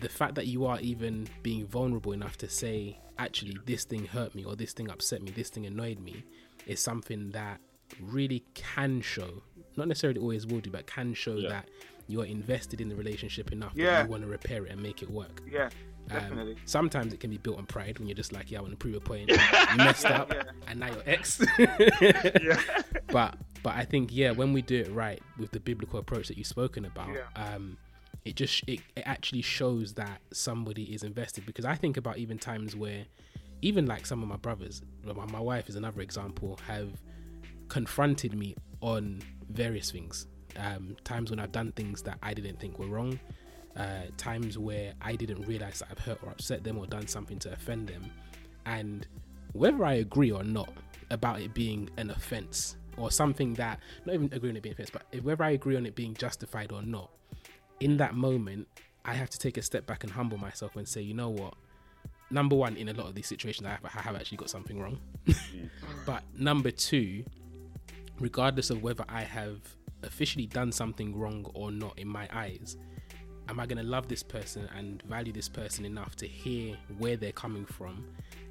[0.00, 4.34] the fact that you are even being vulnerable enough to say, actually, this thing hurt
[4.34, 6.24] me, or this thing upset me, this thing annoyed me,
[6.66, 7.60] is something that
[8.00, 9.42] really can show,
[9.76, 11.48] not necessarily always will do, but can show Yeah.
[11.50, 11.68] that
[12.06, 13.90] you're invested in the relationship enough Yeah.
[13.90, 15.42] that you want to repair it and make it work.
[15.50, 15.70] Yeah, Um,
[16.20, 16.56] definitely.
[16.64, 18.76] sometimes it can be built on pride when you're just like, yeah, I want to
[18.78, 19.28] prove a point.
[19.72, 20.42] You messed up, Yeah.
[20.66, 21.40] and now you're ex.
[21.58, 22.62] yeah,
[23.08, 26.38] but but I think yeah, when we do it right with the biblical approach that
[26.38, 27.76] you've spoken about, um,
[28.24, 31.44] it just it, it actually shows that somebody is invested.
[31.44, 33.04] Because I think about even times where,
[33.62, 36.88] even like some of my brothers, my, my wife is another example, have
[37.68, 40.26] confronted me on various things.
[40.56, 43.18] Um, times when I've done things that I didn't think were wrong.
[43.76, 47.38] Uh, times where I didn't realize that I've hurt or upset them or done something
[47.40, 48.10] to offend them,
[48.66, 49.06] and
[49.52, 50.70] whether I agree or not
[51.10, 54.90] about it being an offense or something that not even agreeing on it being offense,
[54.90, 57.10] but whether I agree on it being justified or not,
[57.80, 58.66] in that moment,
[59.04, 61.54] I have to take a step back and humble myself and say, you know what?
[62.30, 64.78] Number one, in a lot of these situations, I have, I have actually got something
[64.80, 64.98] wrong.
[66.06, 67.24] but number two,
[68.20, 69.60] regardless of whether I have
[70.02, 72.76] officially done something wrong or not in my eyes,
[73.48, 77.16] am I going to love this person and value this person enough to hear where
[77.16, 78.04] they're coming from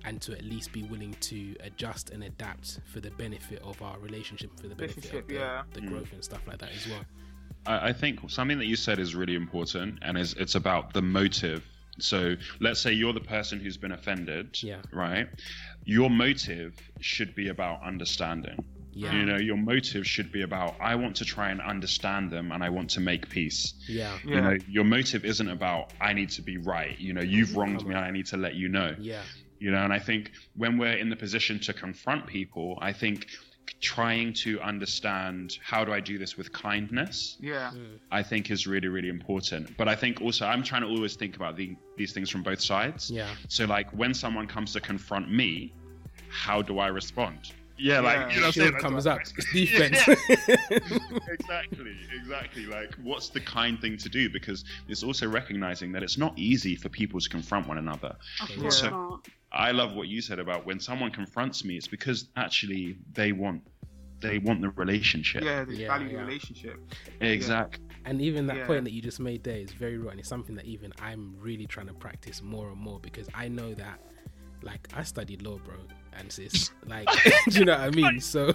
[0.05, 3.99] and to at least be willing to adjust and adapt for the benefit of our
[3.99, 5.63] relationship, for the benefit of the, yeah.
[5.73, 5.87] the hmm.
[5.87, 7.01] growth and stuff like that as well.
[7.65, 11.01] I, I think something that you said is really important, and is it's about the
[11.01, 11.63] motive.
[11.99, 14.81] So let's say you're the person who's been offended, Yeah.
[14.93, 15.27] right?
[15.83, 18.63] Your motive should be about understanding.
[18.97, 19.13] Yeah.
[19.13, 22.63] You know, your motive should be about I want to try and understand them, and
[22.63, 23.73] I want to make peace.
[23.87, 24.17] Yeah.
[24.25, 24.35] yeah.
[24.35, 26.97] You know, your motive isn't about I need to be right.
[26.99, 28.95] You know, you've wronged me, and I need to let you know.
[28.99, 29.21] Yeah.
[29.59, 30.23] you know and i think
[30.63, 33.25] when we're in the position to confront people i think
[33.81, 37.71] trying to understand how do i do this with kindness Yeah.
[37.75, 37.97] Mm.
[38.11, 41.35] i think is really really important but i think also i'm trying to always think
[41.35, 43.29] about the, these things from both sides Yeah.
[43.47, 45.73] so like when someone comes to confront me
[46.29, 47.39] how do i respond
[47.77, 48.29] yeah like Yeah.
[48.29, 48.81] you know what I'm Shield saying?
[48.81, 49.27] comes Like, up.
[49.37, 50.07] It's defense.
[51.27, 52.65] exactly, exactly.
[52.65, 54.29] Like, what's the kind thing to do?
[54.29, 58.15] Because it's also recognizing that it's not easy for people to confront one another.
[58.41, 58.57] Of Yeah.
[58.61, 59.27] course So- not.
[59.51, 63.61] I love what you said about when someone confronts me, it's because actually they want
[64.19, 65.43] they want the relationship.
[65.43, 66.13] Yeah, they Yeah, value yeah.
[66.13, 66.79] the relationship.
[67.21, 67.85] Exactly.
[68.05, 68.65] And even that Yeah.
[68.65, 70.09] point that you just made there is very right.
[70.11, 73.47] And it's something that even I'm really trying to practice more and more because I
[73.47, 73.99] know that,
[74.63, 75.75] like, I studied law, bro,
[76.19, 77.07] and sis, like,
[77.49, 78.19] do you know what I mean?
[78.19, 78.51] So,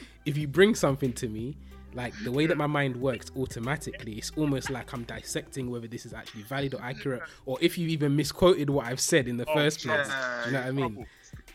[0.26, 1.56] if you bring something to me,
[1.94, 6.06] like the way that my mind works automatically, it's almost like I'm dissecting whether this
[6.06, 9.46] is actually valid or accurate, or if you even misquoted what I've said in the
[9.48, 10.08] Oh, first Yeah, place.
[10.44, 11.06] Do you know what I mean?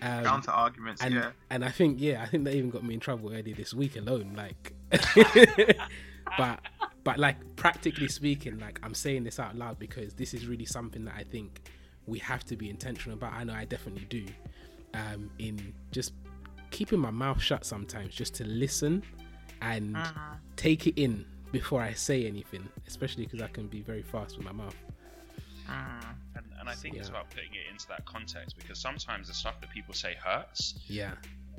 [0.01, 1.01] Um, Counter arguments.
[1.01, 1.31] and yeah.
[1.49, 3.95] and I think yeah, I think that even got me in trouble earlier this week
[3.95, 4.33] alone.
[4.35, 4.73] Like,
[6.37, 6.59] but
[7.03, 11.05] but like practically speaking, like I'm saying this out loud because this is really something
[11.05, 11.61] that I think
[12.07, 13.33] we have to be intentional about.
[13.33, 14.25] I know I definitely do.
[14.95, 16.13] Um, in just
[16.71, 19.03] keeping my mouth shut sometimes, just to listen
[19.62, 20.38] and Mhm.
[20.55, 24.45] take it in before I say anything, especially because I can be very fast with
[24.45, 24.75] my mouth.
[25.67, 26.15] Mm.
[26.36, 29.60] And, and I think it's about putting it into that context because sometimes the stuff
[29.62, 30.75] that people say hurts.
[30.88, 31.15] Yeah,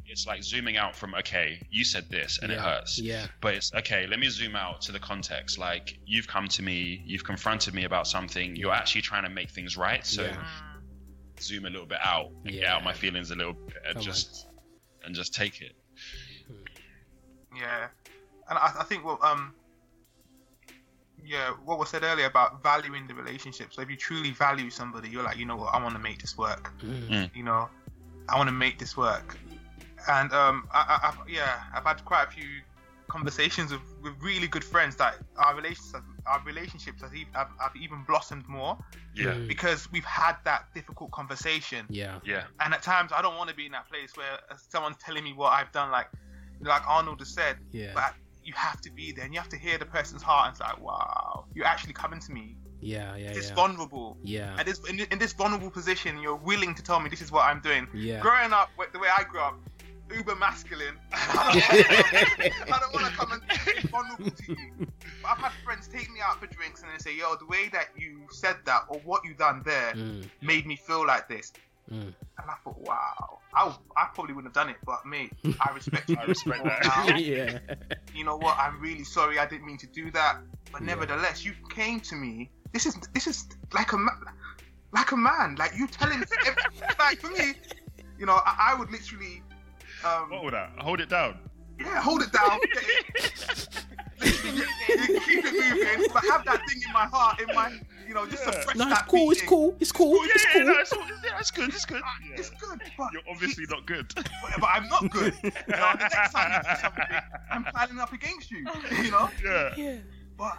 [0.09, 2.99] It's like zooming out from, okay, you said this and it hurts.
[2.99, 5.59] Yeah, But it's okay, let me zoom out to the context.
[5.59, 9.51] Like, you've come to me, you've confronted me about something, you're actually trying to make
[9.51, 10.07] things right.
[10.07, 10.47] So Yeah.
[11.37, 11.43] Mm.
[11.43, 12.77] zoom a little bit out and get Yeah.
[12.77, 14.03] out my feelings a little bit and Come on.
[14.03, 14.47] just
[15.05, 15.73] and just take it.
[17.55, 17.89] Yeah,
[18.51, 19.55] and I, I think well, um,
[21.25, 23.73] yeah, what was said earlier about valuing the relationship.
[23.73, 26.21] So if you truly value somebody, you're like, you know what, I want to make
[26.21, 26.73] this work.
[26.83, 27.35] Mm.
[27.35, 27.69] You know,
[28.29, 29.39] I want to make this work.
[30.09, 32.47] And um, I, I, I've, yeah, I've had quite a few
[33.17, 35.95] conversations with, with really good friends that our relationships,
[36.27, 38.77] our relationships have, have, have even blossomed more
[39.15, 39.27] Yeah.
[39.35, 39.49] Mm.
[39.49, 41.87] because we've had that difficult conversation.
[41.89, 42.45] yeah, Yeah.
[42.61, 45.25] And at times, I don't want to be in that place where uh, someone's telling
[45.25, 46.09] me what I've done, like
[46.73, 47.57] like Arnold has said.
[47.71, 50.45] yeah, But you have to be there, and you have to hear the person's heart,
[50.47, 52.57] and it's like, wow, you're actually coming to me.
[52.81, 53.55] yeah, yeah, This yeah.
[53.61, 57.21] vulnerable, Yeah, and this in, in this vulnerable position, you're willing to tell me this
[57.27, 57.85] is what I'm doing.
[57.95, 58.21] yeah.
[58.21, 59.57] Growing up, wh- the way I grew up,
[60.15, 60.97] uber masculine.
[61.13, 64.87] I don't want to come and be vulnerable to you.
[65.23, 67.69] But I've had friends take me out for drinks and they say, yo, the way
[67.73, 71.53] that you said that or what you done there Mm, made me feel like this.
[71.91, 72.13] mm.
[72.39, 76.09] And I thought, wow, I, I probably wouldn't have done it, but me, I respect
[76.11, 76.17] you.
[76.21, 76.85] I respect that.
[76.85, 77.17] now.
[77.17, 77.59] yeah,
[78.13, 78.57] You know what?
[78.61, 79.39] I'm really sorry.
[79.39, 80.37] I didn't mean to do that.
[80.73, 80.89] But Yeah.
[80.89, 82.51] nevertheless, you came to me.
[82.73, 84.11] This is this is like a ma-
[84.93, 85.57] like a man.
[85.59, 86.23] Like you telling
[86.99, 87.55] like for me,
[88.19, 89.43] you know, I, I would literally,
[90.07, 90.71] um, What would that?
[90.79, 91.39] Hold it down.
[91.81, 92.59] yeah, hold it down,
[94.23, 97.71] keep it moving, but have that thing in my heart, in my,
[98.09, 98.53] you know, just Yeah.
[98.53, 99.09] suppress No, it's that.
[99.09, 99.31] cool.
[99.33, 99.77] It's cool.
[99.81, 100.15] It's cool.
[100.27, 100.65] yeah, It's yeah, cool.
[100.67, 100.93] no, it's,
[101.25, 101.69] yeah, it's good.
[101.69, 102.03] It's good.
[102.29, 102.37] Yeah.
[102.39, 104.11] It's good, but You're obviously not good.
[104.15, 104.27] but,
[104.59, 105.35] but I'm not good.
[105.43, 107.05] You know, the next time you do something,
[107.51, 108.67] I'm planning up against you.
[109.03, 109.29] You know.
[109.45, 109.75] yeah.
[109.77, 109.97] Yeah.
[110.39, 110.59] But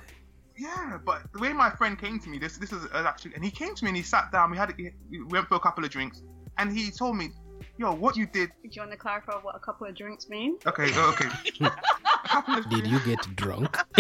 [0.58, 3.44] yeah, but the way my friend came to me, this this is uh, actually, and
[3.46, 4.50] he came to me and he sat down.
[4.52, 6.24] We had we went for a couple of drinks,
[6.58, 7.30] and he told me,
[7.78, 8.50] "Yo, what you did?
[8.63, 10.58] Do you want to clarify what a couple of drinks mean?
[10.65, 11.30] Okay, oh, okay,
[11.65, 11.72] a
[12.28, 13.78] couple of Did you get drunk?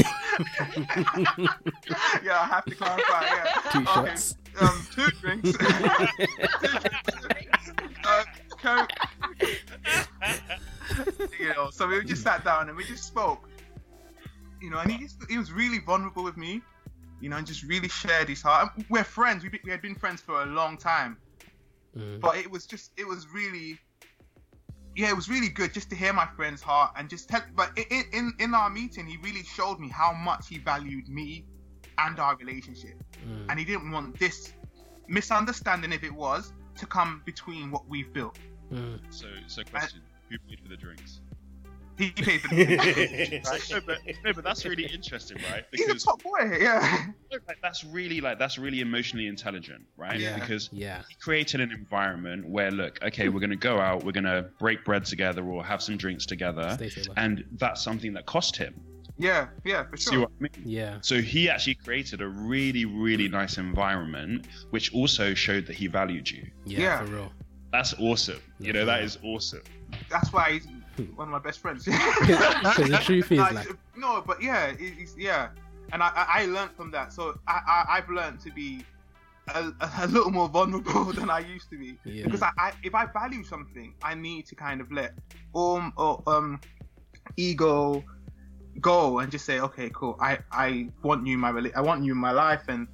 [2.23, 3.25] yeah, I have to clarify.
[3.25, 4.37] Yeah, Two Okay, shots.
[4.59, 5.51] Um, two drinks.
[5.51, 5.57] two
[7.27, 7.71] drinks.
[8.09, 8.23] Uh,
[8.61, 8.89] coke.
[11.37, 13.49] you know, so we just sat down and we just spoke.
[14.61, 16.61] You know, and he just he was really vulnerable with me.
[17.19, 18.71] You know, and just really shared his heart.
[18.89, 19.43] We're friends.
[19.43, 21.17] We, we had been friends for a long time.
[21.97, 22.19] Mm.
[22.19, 23.77] but it was just it was really
[24.95, 27.69] yeah it was really good just to hear my friend's heart and just tell but
[27.77, 31.45] in in, in our meeting he really showed me how much he valued me
[31.97, 32.95] and our relationship
[33.27, 33.45] Mm.
[33.49, 34.53] and he didn't want this
[35.07, 38.37] misunderstanding if it was to come between what we've built
[38.71, 38.99] Mm.
[39.09, 41.21] So, so question: Who paid for the drinks?
[41.97, 43.67] He paid for the Right?
[43.71, 45.65] No, but, no, but that's really interesting, right?
[45.71, 50.19] he's a Because top boy yeah like, that's really like that's really emotionally intelligent, right?
[50.19, 50.35] Yeah.
[50.39, 51.01] Because Yeah.
[51.09, 54.49] he created an environment where, look, okay, we're going to go out, we're going to
[54.59, 56.77] break bread together, or have some drinks together,
[57.17, 58.73] and that's something that cost him.
[59.17, 60.11] yeah yeah for sure.
[60.13, 60.51] See what I mean?
[60.63, 60.97] Yeah.
[61.01, 66.29] So he actually created a really, really nice environment, which also showed that he valued
[66.29, 66.45] you.
[66.65, 66.79] Yeah.
[66.79, 67.05] Yeah.
[67.05, 67.31] For real.
[67.71, 68.39] That's awesome.
[68.59, 69.05] You know, that Yeah.
[69.05, 69.61] is awesome.
[70.09, 70.67] that's why he's
[71.03, 71.85] one of my best friends
[72.19, 75.49] Because the truth is, No, like, no, but yeah, it, yeah,
[75.93, 77.13] and I, I I learned from that.
[77.13, 78.83] So I, I I've learned to be
[79.53, 81.97] a, a little more vulnerable than I used to be.
[82.03, 82.25] Yeah.
[82.25, 85.13] Because I, I, if I value something, I need to kind of let
[85.55, 86.59] um or um
[87.37, 88.03] ego
[88.81, 90.17] go and just say, okay, cool.
[90.19, 92.87] I I want you in my I want you in my life, and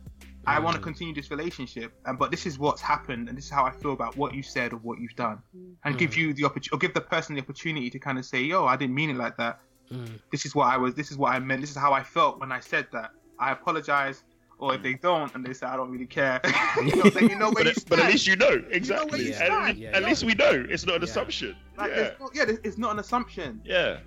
[0.45, 0.83] I want to Mm.
[0.83, 1.93] continue this relationship.
[2.05, 4.43] And but this is what's happened, and this is how I feel about what you
[4.43, 5.39] said or what you've done,
[5.85, 6.17] and give Mm.
[6.17, 8.75] you the opportunity or give the person the opportunity to kind of say, yo, I
[8.75, 9.59] didn't mean it like that.
[9.91, 10.19] Mm.
[10.31, 10.95] This is what I was.
[10.95, 11.61] This is what I meant.
[11.61, 13.11] This is how I felt when I said that.
[13.39, 14.23] I apologize.
[14.59, 16.39] Or if they don't and they say I don't really care,
[16.77, 19.23] you know, then you know where But, you at- but at least you know exactly.
[19.25, 19.65] you at, stand.
[19.69, 21.05] at Yeah, least we know it's not an Yeah.
[21.09, 21.55] assumption.
[21.77, 21.95] Like, yeah.
[21.95, 23.61] there's no- yeah, it's not an assumption.
[23.65, 23.99] yeah.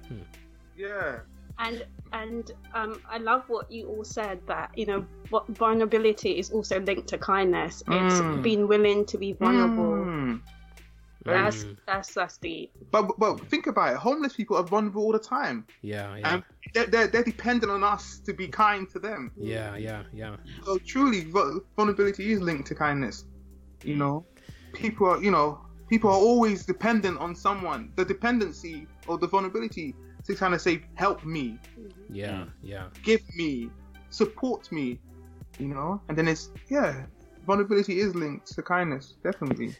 [0.76, 1.18] Yeah.
[1.58, 6.50] And and um, I love what you all said that you know what vulnerability is
[6.50, 7.82] also linked to kindness.
[7.90, 8.42] It's Mm.
[8.42, 10.06] being willing to be vulnerable.
[10.06, 10.40] Mm.
[11.24, 12.70] That's that's that's deep.
[12.92, 13.98] But but think about it.
[13.98, 16.42] Homeless people are vulnerable all the time, Yeah, yeah, and
[16.74, 19.32] they're, they're they're dependent on us to be kind to them.
[19.40, 20.36] yeah, yeah, yeah.
[20.64, 21.26] So truly,
[21.76, 23.24] vulnerability is linked to kindness.
[23.82, 24.24] You know,
[24.74, 27.92] people are you know people are always dependent on someone.
[27.96, 29.94] The dependency or the vulnerability
[30.26, 31.58] to kind of say, help me,
[32.10, 32.86] Yeah, yeah.
[33.02, 33.70] give me,
[34.10, 34.98] support me.
[35.58, 37.06] You know, and then it's yeah,
[37.46, 39.74] vulnerability is linked to kindness, definitely.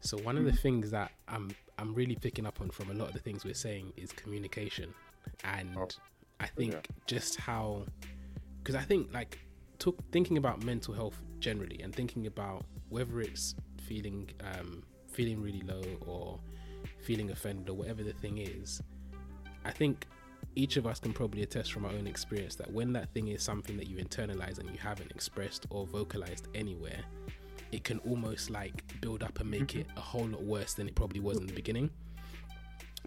[0.00, 3.06] So one of the things that I'm I'm really picking up on from a lot
[3.08, 4.92] of the things we're saying is communication,
[5.44, 5.86] and Oh,
[6.40, 6.80] I think yeah.
[7.06, 7.84] just how,
[8.58, 9.38] because I think like
[9.78, 13.54] took thinking about mental health generally and thinking about whether it's
[13.86, 16.40] feeling um, feeling really low or
[17.02, 18.82] feeling offended or whatever the thing is,
[19.68, 20.06] I think
[20.56, 23.42] each of us can probably attest from our own experience that when that thing is
[23.42, 27.00] something that you internalize and you haven't expressed or vocalized anywhere,
[27.70, 30.94] it can almost like build up and make it a whole lot worse than it
[30.94, 31.90] probably was in the beginning.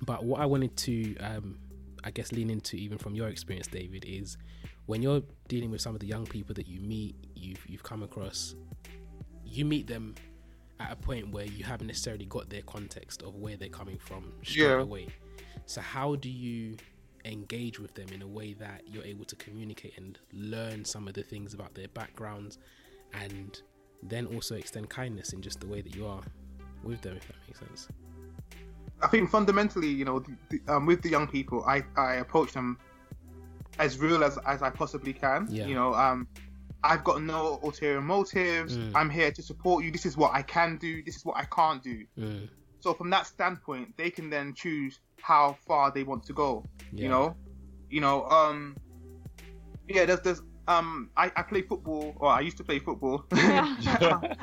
[0.06, 1.58] But what I wanted to, um,
[2.04, 4.38] I guess, lean into even from your experience, David, is
[4.86, 8.04] when you're dealing with some of the young people that you meet, you've you've come
[8.04, 8.56] across,
[9.46, 10.14] you meet them
[10.80, 14.32] at a point where you haven't necessarily got their context of where they're coming from
[14.44, 14.82] straight Yeah.
[14.82, 15.08] away.
[15.72, 16.76] So how do you
[17.24, 21.14] engage with them in a way that you're able to communicate and learn some of
[21.14, 22.58] the things about their backgrounds
[23.14, 23.62] and
[24.04, 26.24] then also extend kindness in just the way that you are
[26.84, 27.88] with them if that makes sense
[29.04, 32.52] I think fundamentally, you know, the, the, um, with the young people, I, I approach
[32.54, 32.78] them
[33.80, 35.48] as real as, as I possibly can.
[35.50, 35.66] Yeah.
[35.66, 36.28] You know, um,
[36.84, 38.78] I've got no ulterior motives.
[38.78, 38.92] Mm.
[38.94, 39.92] I'm here to support you.
[39.92, 41.02] This is what I can do.
[41.02, 42.06] This is what I can't do.
[42.18, 42.48] mm,
[42.82, 46.66] So from that standpoint, they can then choose how far they want to go.
[46.92, 47.04] yeah.
[47.04, 47.36] You know,
[47.90, 48.76] you know, um,
[49.88, 50.06] yeah.
[50.06, 53.26] There's, there's, um, I, I play football, or I used to play football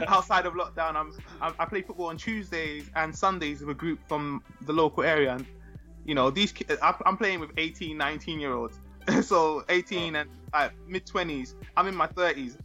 [0.09, 0.95] outside of lockdown.
[0.95, 5.03] I'm, I'm, I play football on Tuesdays and Sundays with a group from the local
[5.03, 5.47] area, and
[6.05, 8.81] you know, these kids, I'm playing with 18, 19 year olds.
[9.23, 11.55] so 18 and uh, mid 20s.
[11.77, 12.57] I'm in my 30s.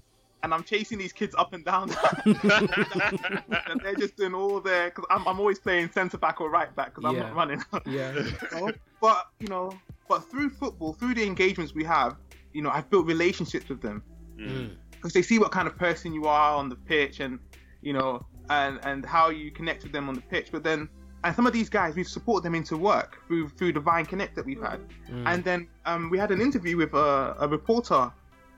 [0.44, 1.90] And I'm chasing these kids up and down.
[2.26, 4.90] and they're just doing all their.
[4.90, 7.24] Because I'm, I'm always playing centre back or right back because I'm Yeah.
[7.24, 7.64] not running.
[7.86, 8.12] yeah
[8.52, 8.72] know?
[9.02, 9.78] But you know,
[10.08, 12.18] but through football, through the engagements we have,
[12.54, 14.04] you know, I've built relationships with them
[14.38, 17.40] mm, because they see what kind of person you are on the pitch, and
[17.82, 20.50] you know, and and how you connect with them on the pitch.
[20.52, 20.90] But then,
[21.24, 24.46] and some of these guys, we've supported them into work through through Divine Connect that
[24.46, 24.80] we've had.
[25.10, 28.12] mm, And then um, we had an interview with a, a reporter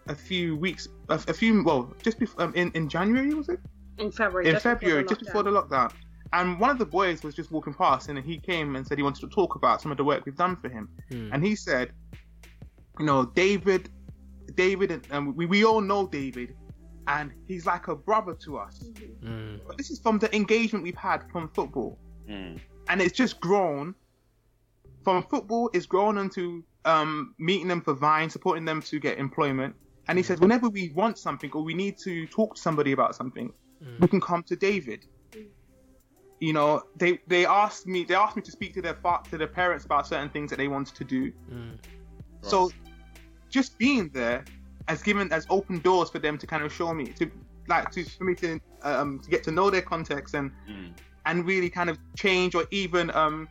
[0.08, 3.60] a few weeks, a, a few, well, just before um, in in January was it?
[3.98, 4.48] In February.
[4.48, 5.92] in just before February, the just before the lockdown.
[6.34, 9.04] And one of the boys was just walking past, and he came and said he
[9.04, 10.90] wanted to talk about some of the work we've done for him.
[11.12, 11.94] mm, And he said,
[13.00, 13.90] you know, David,
[14.56, 16.56] David, and um, we, we all know David,
[17.08, 18.84] and he's like a brother to us.
[19.24, 22.60] Mm, But this is from the engagement we've had from football, Mm.
[22.90, 23.96] and it's just grown.
[25.04, 29.76] From football, it's grown into um, meeting them for Vine, supporting them to get employment.
[30.08, 33.16] And he says, whenever we want something or we need to talk to somebody about
[33.16, 33.52] something,
[33.84, 35.04] mm, we can come to David.
[36.40, 39.38] You know, they they asked me they asked me to speak to their fa- to
[39.38, 41.32] their parents about certain things that they wanted to do.
[41.52, 41.80] mm,
[42.44, 42.70] So
[43.50, 44.46] just being there
[44.88, 47.32] has given as open doors for them to kind of show me to
[47.68, 50.94] like to for me to um to get to know their context and Mm.
[51.26, 53.48] and really kind of change or even um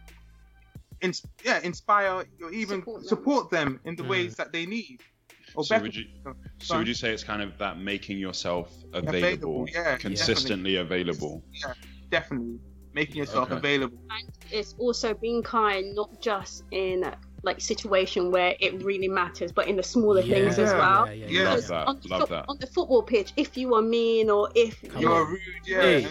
[1.01, 3.73] ins- yeah inspire or even Support support them.
[3.75, 4.09] them, in the Mm.
[4.09, 5.01] ways that they need.
[5.57, 6.05] Or So better- would you
[6.61, 11.43] so would you say it's kind of that making yourself available, Available, yeah, consistently available?
[12.11, 12.59] definitely
[12.93, 13.57] making yourself Okay.
[13.57, 13.99] available.
[14.11, 17.05] And it's also being kind, not just in
[17.43, 21.07] like situation where it really matters, but in the smaller things as well.
[21.09, 21.53] yeah, yeah, Yeah.
[21.55, 21.87] Love that.
[21.89, 22.45] on, the Love foot- that.
[22.49, 25.27] on the football pitch, if you are mean or if Come You're on.
[25.33, 25.81] rude, yeah.
[25.83, 26.07] Hey.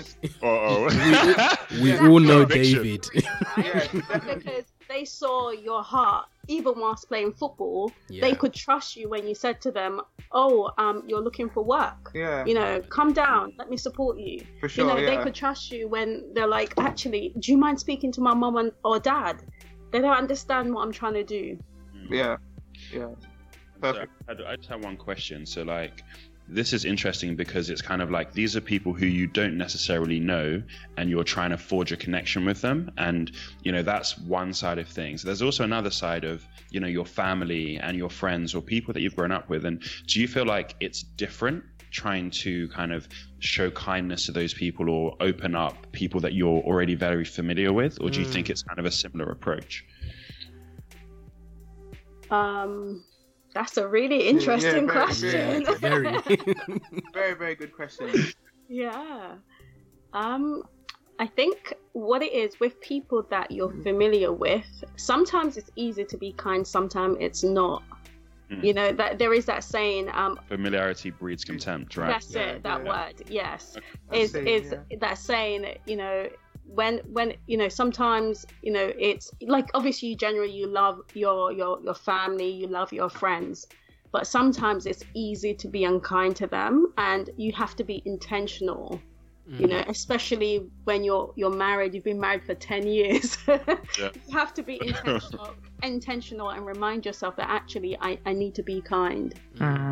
[1.81, 2.07] We Yeah.
[2.07, 8.21] all know David Yeah, because they saw your heart even whilst playing football, Yeah.
[8.21, 12.11] they could trust you when you said to them, "Oh, um, you're looking for work.
[12.13, 12.45] Yeah.
[12.45, 13.53] You know, come down.
[13.57, 14.85] Let me support you." For sure.
[14.85, 15.15] you know, yeah.
[15.17, 18.57] they could trust you when they're like, "Actually, do you mind speaking to my mom
[18.57, 19.41] and, or dad?"
[19.91, 21.57] They don't understand what I'm trying to do.
[22.09, 22.37] Yeah.
[22.91, 23.09] Yeah.
[23.75, 24.11] So Perfect.
[24.27, 25.45] I, I just have one question.
[25.45, 26.03] So, like,
[26.47, 30.19] this is interesting because it's kind of like these are people who you don't necessarily
[30.19, 30.61] know,
[30.97, 32.91] and you're trying to forge a connection with them.
[32.97, 33.31] And,
[33.63, 35.23] you know, that's one side of things.
[35.23, 39.01] There's also another side of, you know, your family and your friends or people that
[39.01, 39.65] you've grown up with.
[39.65, 41.63] And do you feel like it's different?
[41.91, 43.07] Trying to kind of
[43.39, 48.01] show kindness to those people or open up people that you're already very familiar with,
[48.01, 48.33] or do you Mm.
[48.33, 49.85] think it's kind of a similar approach?
[52.31, 53.03] Um,
[53.53, 55.61] that's a really interesting very- question.
[55.61, 55.73] yeah.
[55.79, 56.17] Very.
[57.13, 58.09] Very, very good question.
[58.67, 59.35] Yeah.
[60.13, 60.63] Um,
[61.19, 66.17] I think what it is with people that you're familiar with, sometimes it's easy to
[66.17, 67.83] be kind, sometimes it's not.
[68.51, 68.63] Mm.
[68.63, 72.07] You know that there is that saying, um, Familiarity breeds contempt, right?
[72.07, 72.89] that's Yeah, it, that yeah.
[72.89, 73.77] word, yes,
[74.09, 74.97] That is saying, is yeah.
[74.99, 76.27] that saying, you know,
[76.65, 81.81] when when you know sometimes you know it's like obviously generally you love your your
[81.81, 83.67] your family, you love your friends,
[84.11, 88.99] but sometimes it's easy to be unkind to them, and you have to be intentional
[89.47, 89.71] you mm.
[89.71, 93.37] know especially when you're you're married you've been married for 10 years.
[93.97, 98.63] You have to be intentional intentional and remind yourself that actually I, I need to
[98.63, 99.33] be kind.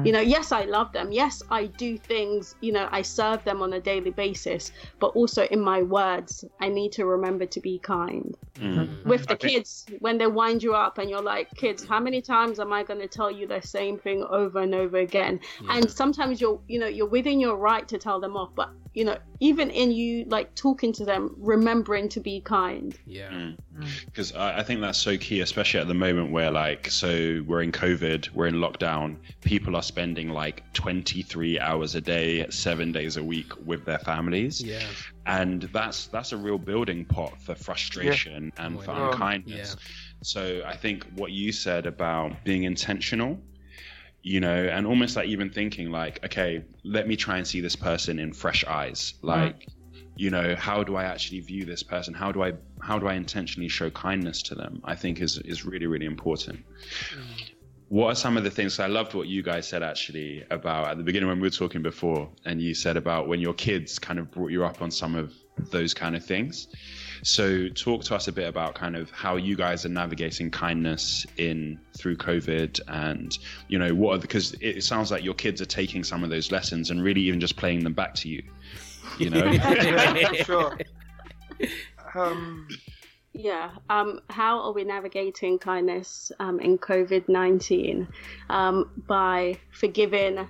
[0.04, 1.12] You know yes i love them.
[1.12, 5.44] Yes i do things you know i serve them on a daily basis but also
[5.46, 8.36] in my words i need to remember to be kind.
[8.56, 9.06] Mm.
[9.06, 12.00] with the I think- kids when they wind you up and you're like kids how
[12.00, 15.39] many times am i going to tell you the same thing over and over again?
[15.70, 19.06] And sometimes you're you know you're within your right to tell them off but you
[19.06, 22.98] know even in you like talking to them remembering to be kind.
[23.06, 23.30] Yeah.
[23.30, 23.58] Mm.
[23.78, 24.06] Mm.
[24.06, 27.62] because I, I think that's so key, especially at the moment where, like, so we're
[27.62, 29.16] in COVID, we're in lockdown.
[29.42, 34.62] People are spending like 23 hours a day, seven days a week with their families,
[34.62, 34.82] Yeah.
[35.26, 39.12] and that's that's a real building pot for frustration and oh, for Yeah.
[39.12, 39.76] unkindness.
[39.80, 39.86] Yeah.
[40.24, 43.40] So I think what you said about being intentional,
[44.22, 47.76] you know, and almost like even thinking like, okay, let me try and see this
[47.76, 49.14] person in fresh eyes.
[49.24, 49.28] Mm.
[49.28, 49.68] Like,
[50.16, 52.14] you know, how do I actually view this person?
[52.14, 54.82] How do I how do I intentionally show kindness to them?
[54.84, 56.59] I think is is really really important.
[57.16, 57.51] Mm.
[57.89, 60.97] What are some of the things I loved what you guys said actually about at
[60.97, 64.18] the beginning when we were talking before, and you said about when your kids kind
[64.18, 66.68] of brought you up on some of those kind of things.
[67.24, 71.26] So talk to us a bit about kind of how you guys are navigating kindness
[71.38, 73.38] in through COVID and
[73.68, 76.89] you know what because it sounds like your kids are taking some of those lessons
[76.89, 78.41] and really even just playing them back to you.
[79.18, 79.45] You know?
[79.52, 80.78] yeah, for sure.
[82.16, 82.68] Um,
[83.34, 83.72] Yeah.
[83.89, 88.08] Um, how are we navigating kindness um, in COVID 19?
[88.49, 90.47] Um, by forgiving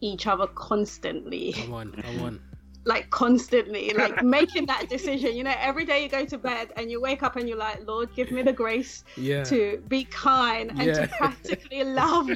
[0.00, 1.52] each other constantly.
[1.52, 1.92] Come on.
[1.92, 2.40] Come on.
[2.84, 3.92] Like, constantly.
[3.96, 5.34] Like, making that decision.
[5.34, 7.86] You know, every day you go to bed and you wake up and you're like,
[7.86, 9.42] Lord, give me the grace Yeah.
[9.44, 11.06] to be kind and Yeah.
[11.06, 12.28] to practically love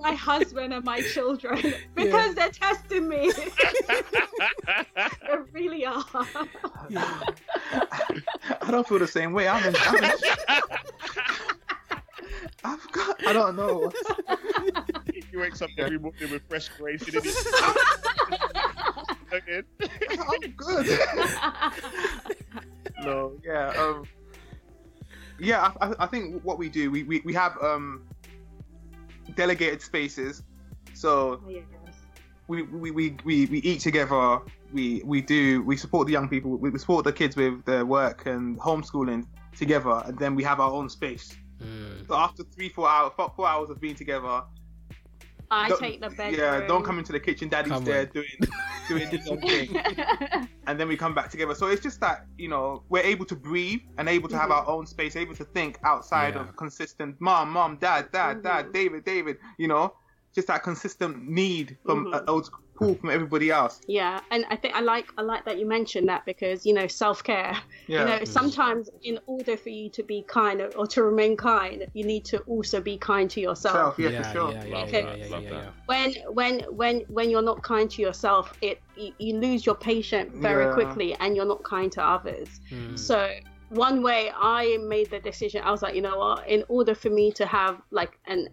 [0.00, 3.30] my husband and my children because they're testing me.
[3.86, 6.04] they really are.
[8.60, 9.46] I don't feel the same way.
[9.48, 9.74] I'm in.
[9.86, 10.10] I'm in
[12.64, 13.26] I've got.
[13.26, 13.90] I don't know.
[15.14, 17.04] he wakes up every morning with fresh grace.
[19.32, 20.86] I'm good.
[23.02, 24.04] no, yeah, um,
[25.38, 25.72] yeah.
[25.80, 28.04] I, I, I think what we do, we, we, we have um,
[29.36, 30.42] delegated spaces,
[30.94, 31.64] so Yes.
[32.48, 34.40] we, we, we, we, we eat together.
[34.72, 36.56] We we do we support the young people.
[36.56, 39.26] We support the kids with their work and homeschooling
[39.56, 41.36] together, and then we have our own space.
[41.62, 42.06] Mm.
[42.06, 44.42] So after three four hours four, four hours of being together,
[45.50, 46.34] I don't- take the bedroom.
[46.38, 47.48] yeah, don't come into the kitchen.
[47.48, 48.06] Daddy's Come there on.
[48.12, 48.26] doing
[48.88, 49.68] doing his own thing.
[50.66, 51.54] and then we come back together.
[51.54, 54.54] So it's just that you know we're able to breathe and able to have Mhm.
[54.56, 56.40] our own space, able to think outside Yeah.
[56.40, 58.72] of consistent mom, mom, dad, dad, dad, Mhm.
[58.72, 59.36] David, David.
[59.58, 59.94] You know,
[60.34, 62.14] just that consistent need from Mhm.
[62.14, 63.80] uh, old pull from everybody else.
[63.88, 66.86] yeah, and I think I like I like that you mentioned that because you know
[66.86, 67.54] self care.
[67.88, 71.36] Yeah, You know, sometimes in order for you to be kind or, or to remain
[71.36, 73.74] kind, you need to also be kind to yourself.
[73.74, 74.50] self, yeah, yeah, for sure.
[74.52, 75.64] yeah, yeah, Love yeah, that, yeah, love yeah, that.
[75.64, 75.70] yeah.
[75.86, 80.32] When when when when you're not kind to yourself, it you, you lose your patience
[80.48, 80.72] very Yeah.
[80.74, 82.60] quickly, and you're not kind to others.
[82.70, 82.98] Mm.
[82.98, 83.28] So
[83.68, 86.48] one way I made the decision, I was like, you know what?
[86.48, 88.48] In order for me to have like an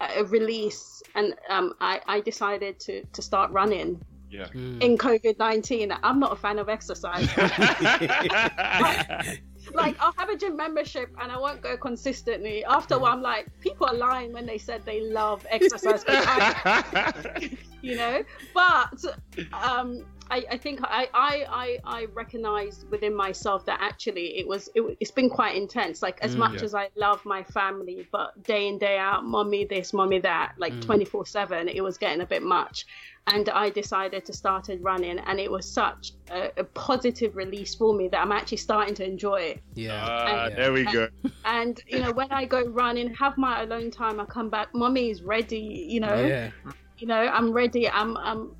[0.00, 4.48] a release, and um, I I decided to to start running Yeah.
[4.54, 4.82] Mm.
[4.82, 5.92] in COVID nineteen.
[6.02, 7.28] I'm not a fan of exercise.
[9.74, 12.64] like I'll have a gym membership and I won't go consistently.
[12.64, 16.04] After a while, I'm like, people are lying when they said they love exercise.
[17.82, 18.22] you know,
[18.54, 19.04] but
[19.52, 24.68] um, I, I think I, I, I, I recognized within myself that actually it was
[24.74, 26.02] it, has been quite intense.
[26.02, 26.64] Like as Mm, much yeah.
[26.64, 30.80] as I love my family, but day in day out, mommy this, mommy that, like
[30.80, 32.84] twenty four seven, it was getting a bit much.
[33.28, 37.94] And I decided to started running, and it was such a, a positive release for
[37.94, 39.60] me that I'm actually starting to enjoy it.
[39.74, 40.10] Yeah.
[40.26, 40.56] Ah, Yeah.
[40.56, 41.08] there we go.
[41.44, 45.10] And you know, when I go running, have my alone time, I come back, mommy
[45.10, 45.86] is ready.
[45.88, 46.50] You know, Yeah.
[46.98, 48.55] you know i'm ready i'm i'm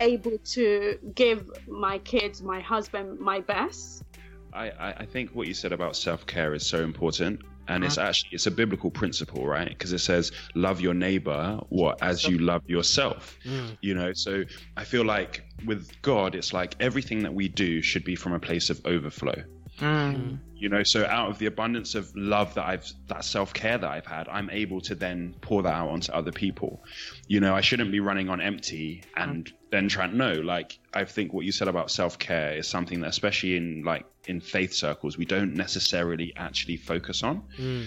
[0.00, 4.04] able to give my kids my husband my best
[4.52, 7.98] I, I I think what you said about self care is so important, and it's
[7.98, 9.68] actually it's a biblical principle, right?
[9.68, 13.38] Because it says love your neighbor what as you love yourself.
[13.44, 13.76] Mm.
[13.80, 14.44] You know, so
[14.76, 18.40] I feel like with God, it's like everything that we do should be from a
[18.40, 19.42] place of overflow.
[19.80, 20.38] Mm.
[20.56, 23.90] You know, so out of the abundance of love that I've that self care that
[23.90, 26.82] I've had, I'm able to then pour that out onto other people.
[27.28, 30.16] You know, I shouldn't be running on empty and then trying.
[30.16, 33.82] No, like I think what you said about self care is something that, especially in
[33.84, 37.42] like in faith circles, we don't necessarily actually focus on.
[37.58, 37.86] Mm.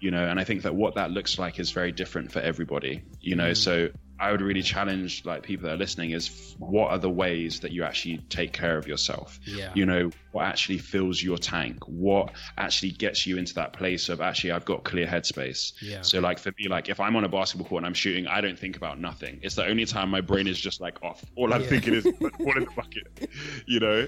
[0.00, 3.02] You know, and I think that what that looks like is very different for everybody.
[3.20, 3.90] You know, so
[4.20, 7.72] I would really challenge like people that are listening is what are the ways that
[7.72, 9.72] you actually take care of yourself Yeah.
[9.74, 14.20] you know what actually fills your tank what actually gets you into that place of
[14.20, 16.02] actually i've got clear headspace Yeah.
[16.02, 18.40] so like for me like if i'm on a basketball court and i'm shooting i
[18.40, 21.52] don't think about nothing it's the only time my brain is just like off all
[21.54, 21.68] i'm Yeah.
[21.68, 23.30] thinking is ball in the bucket
[23.66, 24.06] you know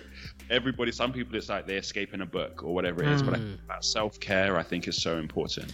[0.50, 3.38] everybody some people it's like they're escaping a book or whatever it is but I
[3.38, 3.46] Mm.
[3.48, 5.72] think that self-care i think is so important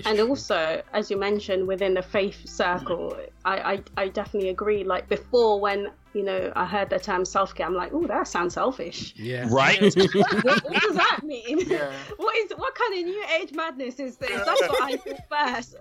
[0.00, 0.28] It's and true.
[0.28, 5.60] also as you mentioned within the faith circle I, I i definitely agree like before
[5.60, 9.46] when you know i heard the term self-care i'm like oh that sounds selfish Yeah.
[9.50, 9.80] right
[10.42, 11.92] what, what does that mean Yeah.
[12.16, 14.30] what is what kind of new age madness is this?
[14.46, 15.76] That's what I thought first.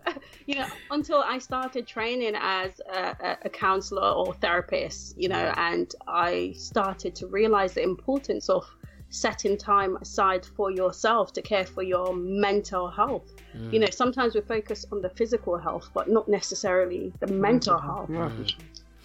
[0.45, 5.53] You know, until I started training as a, a, a counselor or therapist, you know,
[5.57, 8.63] and I started to realize the importance of
[9.09, 13.33] setting time aside for yourself to care for your mental health.
[13.57, 13.73] Mm.
[13.73, 18.09] You know, sometimes we focus on the physical health, but not necessarily the mental health
[18.09, 18.53] Mm.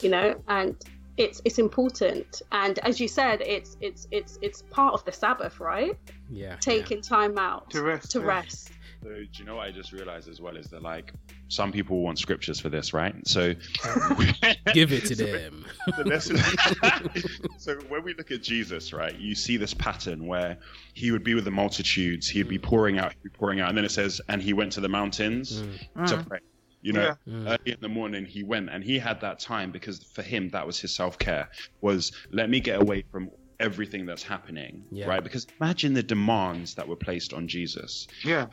[0.00, 0.74] you know and
[1.16, 5.60] it's it's important and as you said it's it's it's it's part of the sabbath
[5.60, 5.96] right
[6.28, 6.56] Yeah.
[6.56, 8.26] taking time out To rest, to yeah.
[8.26, 8.72] rest
[9.04, 11.12] So, do you know what I just realized as well is that like
[11.48, 13.14] some people want scriptures for this, right?
[13.28, 13.52] So.
[14.72, 15.66] Give it to them.
[15.98, 16.38] the lesson.
[17.58, 20.56] so when we look at Jesus, right, you see this pattern where
[20.94, 23.76] he would be with the multitudes, he'd be pouring out, he'd be pouring out, and
[23.76, 26.06] then it says, and he went to the mountains Mm.
[26.06, 26.26] to Mm.
[26.28, 26.38] pray.
[26.80, 27.32] You know, Yeah.
[27.34, 27.46] Mm.
[27.48, 30.66] early in the morning he went, and he had that time because for him that
[30.66, 31.50] was his self care.
[31.82, 33.28] Was let me get away from
[33.60, 35.06] everything that's happening, Yeah.
[35.06, 35.22] right?
[35.22, 38.46] Because imagine the demands that were placed on Jesus Yeah.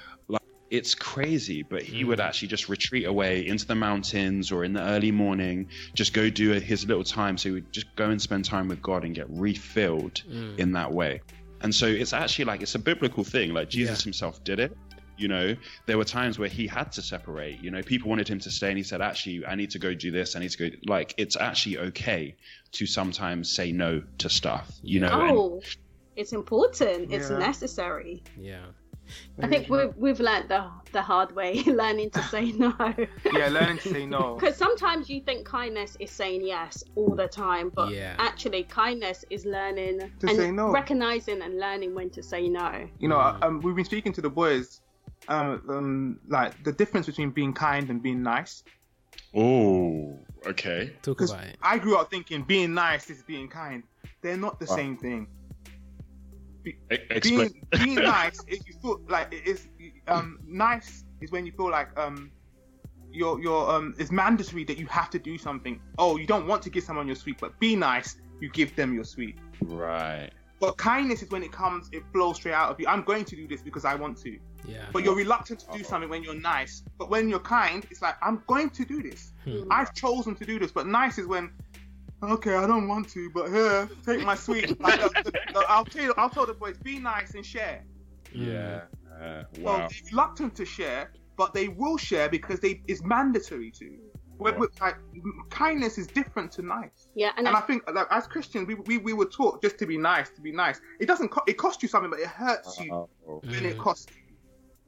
[0.72, 2.24] It's crazy, but he would Mm.
[2.26, 6.52] actually just retreat away into the mountains or in the early morning, just go do
[6.52, 7.38] his little time.
[7.38, 10.58] So he would just go and spend time with God and get refilled Mm.
[10.58, 11.22] in that way.
[11.62, 13.54] And so it's actually like it's a biblical thing.
[13.54, 14.04] Like Jesus Yeah.
[14.06, 14.76] himself did it.
[15.18, 15.56] You know,
[15.86, 17.62] there were times where he had to separate.
[17.62, 19.94] You know, people wanted him to stay, and he said, "Actually, I need to go
[19.94, 20.36] do this.
[20.36, 22.36] I need to go." Like, it's actually okay
[22.72, 24.72] to sometimes say no to stuff.
[24.82, 25.08] You Yeah.
[25.10, 25.62] know, and- oh
[26.18, 28.66] it's important it's necessary Yeah.
[29.42, 32.74] I think we've, we've learned the, the hard way learning to say no
[33.34, 34.36] Yeah, learning to say no.
[34.36, 38.16] because sometimes you think kindness is saying yes all the time but Yeah.
[38.20, 40.72] actually kindness is learning To and say no.
[40.72, 43.44] recognizing and learning when to say no You know, Mm.
[43.44, 44.82] um, we've been speaking to the boys,
[45.28, 48.64] um, um, like the difference between being kind and being nice.
[49.36, 50.92] oh, okay.
[51.02, 51.58] Talk Because about it.
[51.62, 53.84] I grew up thinking being nice is being kind.
[54.22, 54.76] They're not the Wow.
[54.76, 55.28] same thing.
[56.66, 56.76] E-
[57.10, 57.50] explain.
[57.50, 59.68] Being being nice is you feel like it is
[60.08, 62.32] um nice is when you feel like um
[63.12, 65.80] you're you're um it's mandatory that you have to do something.
[65.98, 68.16] Oh, you don't want to give someone your sweet, but be nice.
[68.40, 69.38] You give them your sweet.
[69.62, 70.30] Right.
[70.60, 72.86] But kindness is when it comes, it flows straight out of you.
[72.88, 74.38] I'm going to do this because I want to.
[74.68, 74.86] Yeah.
[74.94, 75.82] But you're reluctant to do Uh-oh.
[75.84, 76.84] something when you're nice.
[77.00, 79.34] But when you're kind, it's like I'm going to do this.
[79.44, 79.64] Hmm.
[79.72, 80.72] I've chosen to do this.
[80.72, 81.52] But nice is when,
[82.24, 84.80] okay, I don't want to, but here, take my sweet.
[84.82, 87.84] Like, uh, the- the- I'll tell I'll tell the boys, be nice and share.
[88.34, 88.82] Yeah.
[89.22, 89.78] Uh, So wow.
[89.78, 93.98] they're reluctant to share, but they will share because they it's mandatory to.
[94.40, 94.96] With, with, like
[95.52, 98.74] kindness is different to nice, yeah and, and I, I think like, as Christians we,
[98.74, 100.82] we we were taught just to be nice, to be nice.
[101.00, 103.10] It doesn't co- it costs you something, but it hurts you Oh,
[103.44, 103.84] when it Mm.
[103.84, 104.08] costs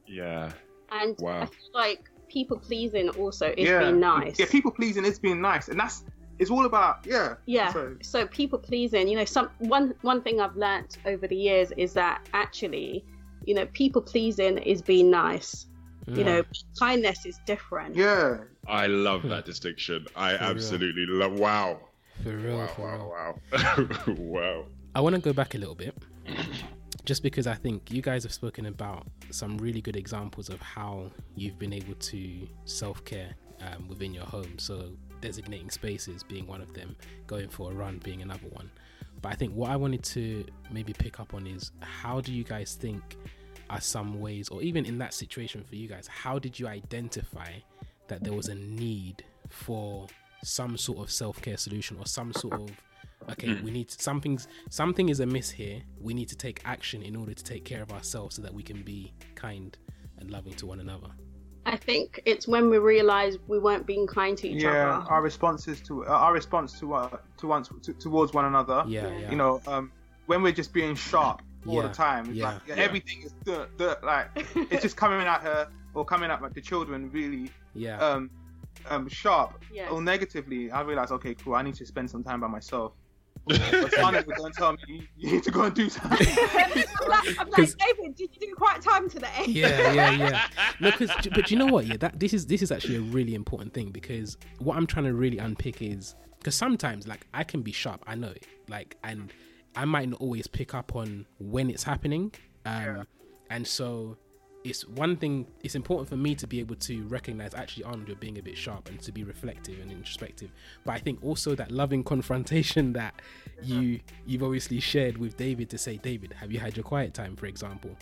[0.08, 0.16] you.
[0.16, 0.50] yeah.
[0.90, 1.42] and Wow.
[1.42, 3.78] I feel like people pleasing also is yeah.
[3.78, 6.02] being nice Yeah, people pleasing is being nice, and that's
[6.38, 7.34] it's all about yeah.
[7.46, 7.72] Yeah.
[7.72, 11.72] So, So people pleasing, you know, some one one thing I've learnt over the years
[11.76, 13.04] is that actually
[13.46, 15.66] you know, people pleasing is being nice.
[16.06, 16.18] Mm.
[16.18, 16.42] You know,
[16.78, 17.94] kindness is different.
[17.94, 18.38] Yeah.
[18.66, 20.06] I love that distinction.
[20.16, 20.40] I real.
[20.40, 21.38] absolutely love.
[21.38, 21.80] Wow.
[22.22, 22.66] for real, Wow.
[22.68, 23.08] for real.
[23.08, 23.34] Wow.
[23.52, 24.14] Wow.
[24.18, 24.64] wow.
[24.94, 25.96] I want to go back a little bit,
[27.04, 31.10] just because I think you guys have spoken about some really good examples of how
[31.34, 34.58] you've been able to self care um, within your home.
[34.58, 34.90] So,
[35.24, 36.94] designating spaces being one of them,
[37.26, 38.70] going for a run being another one.
[39.22, 42.44] But I think what I wanted to maybe pick up on is how do you
[42.44, 43.16] guys think
[43.70, 47.50] are some ways, or even in that situation for you guys, how did you identify
[48.08, 50.06] that there was a need for
[50.42, 52.70] some sort of self care solution or some sort of
[53.30, 55.80] okay, we need something's something is amiss here.
[55.98, 58.62] We need to take action in order to take care of ourselves so that we
[58.62, 59.76] can be kind
[60.18, 61.08] and loving to one another.
[61.66, 65.04] I think it's when we realize we weren't being kind to each yeah, other.
[65.08, 68.84] our responses to uh, our response to uh, to once to, towards one another.
[68.86, 69.30] Yeah, yeah.
[69.30, 69.90] You know, um,
[70.26, 72.52] when we're just being sharp all Yeah, the time, it's yeah.
[72.52, 72.82] like yeah, Yeah.
[72.82, 74.28] everything is dirt, dirt, like
[74.70, 77.98] it's just coming at her or coming at like the children really Yeah.
[77.98, 78.30] um
[78.90, 79.90] um sharp Yes.
[79.90, 80.70] or negatively.
[80.70, 82.92] I realized, okay, cool, I need to spend some time by myself.
[83.46, 86.26] But Sonic would go and tell me, you, you need to go and do something.
[86.54, 89.28] I'm like, I'm like, 'Cause- David, did you do quiet time today?
[89.46, 90.46] yeah, yeah, yeah.
[90.80, 91.86] No, 'cause- but you know what?
[91.86, 95.04] Yeah, that this is this is actually a really important thing because what I'm trying
[95.06, 98.96] to really unpick is because sometimes like I can be sharp, I know it, like,
[99.04, 99.32] and
[99.76, 102.32] I might not always pick up on when it's happening,
[102.64, 103.02] um, Yeah.
[103.50, 104.16] and so
[104.64, 105.46] it's one thing.
[105.62, 108.56] It's important for me to be able to recognize actually, Arnold, you're being a bit
[108.56, 110.50] sharp and to be reflective and introspective.
[110.84, 113.20] But I think also that loving confrontation that
[113.62, 117.36] you you've obviously shared with David to say, David, have you had your quiet time,
[117.36, 117.94] for example?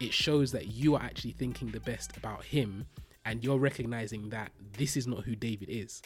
[0.00, 2.86] It shows that you are actually thinking the best about him
[3.26, 6.00] and you're recognizing that this is not who David is.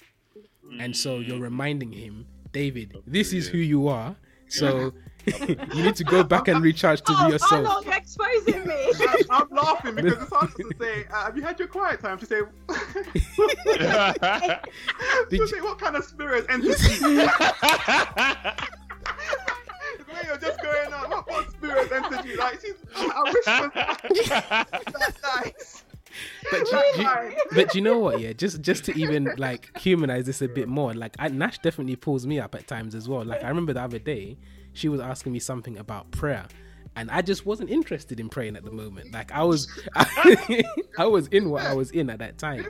[0.79, 4.17] And so you're reminding him, David, this is who you are.
[4.51, 4.93] So
[5.27, 7.53] you need to go back and recharge to Oh, be yourself.
[7.53, 8.93] Arnold, you're exposing me.
[9.31, 12.19] I'm laughing because it's hard to say, uh, have you had your quiet time?
[12.19, 12.41] To say,
[15.31, 17.01] Did to say what kind of spirit entered you?
[19.99, 22.37] The way you're just going on, what, what spirit entered you?
[22.37, 24.33] Like, she's, I wish it was
[24.85, 25.85] that nice.
[26.51, 27.37] but do, do you,
[27.67, 28.21] but you know what?
[28.21, 31.97] Yeah, just just to even like humanize this a bit more, like I, Nash definitely
[31.97, 33.25] pulls me up at times as well.
[33.25, 34.39] Like I remember the other day,
[34.73, 36.47] she was asking me something about prayer,
[36.97, 39.13] and I just wasn't interested in praying at the moment.
[39.13, 39.69] Like I was,
[40.99, 42.67] I was in what I was in at that time.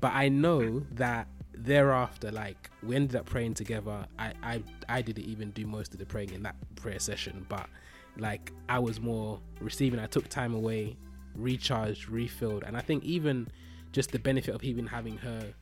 [0.00, 4.06] But I know that thereafter, like we ended up praying together.
[4.18, 7.68] I I I didn't even do most of the praying in that prayer session, but
[8.16, 10.00] like I was more receiving.
[10.00, 10.96] I took time away,
[11.34, 13.48] recharged, refilled, and I think even
[13.92, 15.52] just the benefit of even having her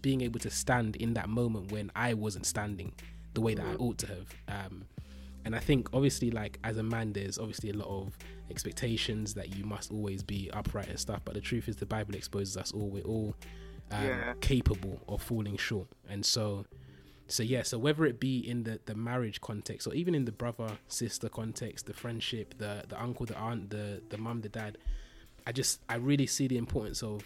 [0.00, 2.92] being able to stand in that moment when I wasn't standing
[3.34, 4.34] the way that I ought to have.
[4.48, 4.84] Um,
[5.44, 8.16] and I think obviously, like as a man, there's obviously a lot of
[8.50, 11.20] expectations that you must always be upright and stuff.
[11.24, 12.88] But the truth is, the Bible exposes us all.
[12.90, 13.34] We're all
[13.90, 14.34] um, Yeah.
[14.40, 16.66] capable of falling short, and so
[17.26, 20.32] so yeah so whether it be in the the marriage context or even in the
[20.32, 24.76] brother sister context the friendship the the uncle the aunt the the mum the dad
[25.46, 27.22] i just i really see the importance of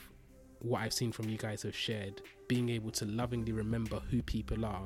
[0.65, 4.65] what i've seen from you guys have shared being able to lovingly remember who people
[4.65, 4.85] are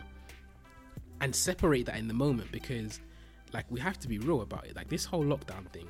[1.21, 3.01] and separate that in the moment because
[3.53, 5.89] like we have to be real about it like this whole lockdown thing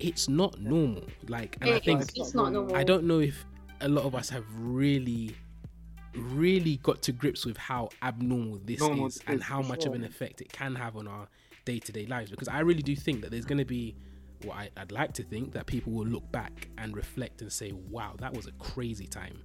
[0.00, 2.74] it's not normal like and i think it's, it's not normal.
[2.74, 3.44] I don't know if
[3.80, 5.36] a lot of us have really,
[6.14, 9.94] really got to grips with how abnormal this Normal is and how for much of
[9.94, 11.28] an effect it can have on our
[11.64, 12.30] day to day lives.
[12.30, 13.94] Because I really do think that there's going to be
[14.44, 17.72] what I, I'd like to think that people will look back and reflect and say,
[17.90, 19.38] wow, that was a crazy time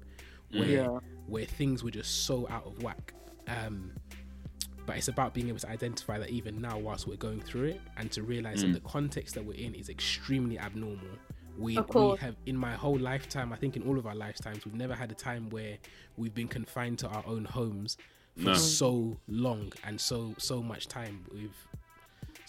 [0.51, 0.99] where, Yeah.
[1.27, 3.13] where things were just so out of whack.
[3.47, 3.91] Um,
[4.85, 7.81] but it's about being able to identify that even now whilst we're going through it
[7.97, 11.07] and to realize that the context that we're in is extremely abnormal
[11.57, 14.73] we, we have in my whole lifetime i think in all of our lifetimes we've
[14.75, 15.77] never had a time where
[16.17, 17.97] we've been confined to our own homes
[18.37, 18.53] for No.
[18.55, 21.51] so long and so so much time with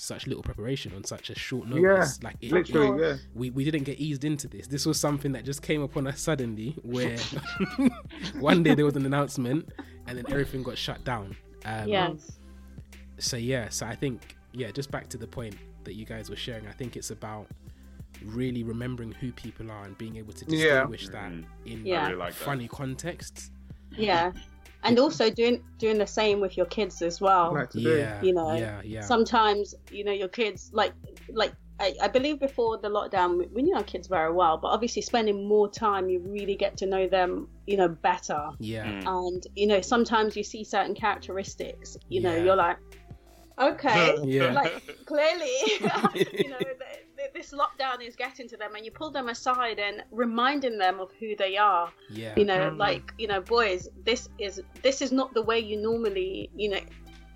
[0.00, 3.16] such little preparation on such a short notice like it, Literally, yeah.
[3.34, 4.66] we, we didn't get eased into this.
[4.66, 7.16] This was something that just came upon us suddenly, where
[8.40, 9.68] one day there was an announcement
[10.06, 11.36] and then everything got shut down.
[11.64, 12.38] Um, yes.
[13.18, 16.36] So yeah, so I think yeah, just back to the point that you guys were
[16.36, 16.66] sharing.
[16.66, 17.46] I think it's about
[18.24, 20.56] really remembering who people are and being able to Yeah.
[20.86, 21.44] distinguish that Mhm.
[21.66, 22.06] in Yeah.
[22.06, 22.44] Really like that.
[22.44, 23.50] funny contexts.
[23.96, 24.32] Yeah.
[24.82, 27.54] And also doing doing the same with your kids as well.
[27.54, 28.00] Like today.
[28.00, 29.00] Yeah, You know, yeah, yeah.
[29.02, 30.92] Sometimes, you know, your kids like
[31.32, 34.68] like I, I believe before the lockdown we, we knew our kids very well, but
[34.68, 38.50] obviously spending more time you really get to know them, you know, better.
[38.58, 39.02] yeah, Mm.
[39.06, 42.44] And, you know, sometimes you see certain characteristics, you know, Yeah.
[42.44, 42.76] you're like,
[43.60, 44.16] Okay.
[44.24, 44.52] Yeah.
[44.52, 48.90] Like clearly, you know, th- th- this this lockdown is getting to them and you
[48.90, 52.32] pull them aside and reminding them of who they are Yeah.
[52.36, 52.78] you know Mhm.
[52.78, 56.80] like you know boys this is this is not the way you normally you know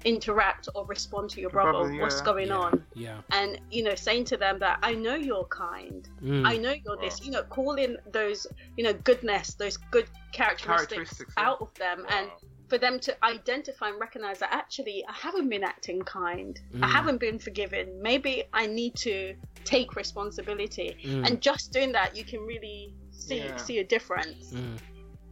[0.05, 2.57] interact or respond to your Your brother, brother, what's going yeah.
[2.59, 3.21] on Yeah.
[3.33, 6.47] and you know saying to them that i know you're kind Mm.
[6.47, 8.47] i know you're this you know calling those
[8.77, 11.45] you know goodness those good characteristics, Characteristics, yeah.
[11.49, 12.29] out of them and
[12.69, 16.59] for them to identify and recognize that actually I haven't been acting kind.
[16.75, 16.91] I Mm.
[16.93, 18.01] haven't been forgiven.
[18.03, 19.35] Maybe I need to
[19.65, 20.97] take responsibility.
[21.05, 21.27] Mm.
[21.27, 23.57] And just doing that, you can really see Yeah.
[23.57, 24.53] see a difference.
[24.53, 24.79] Mm.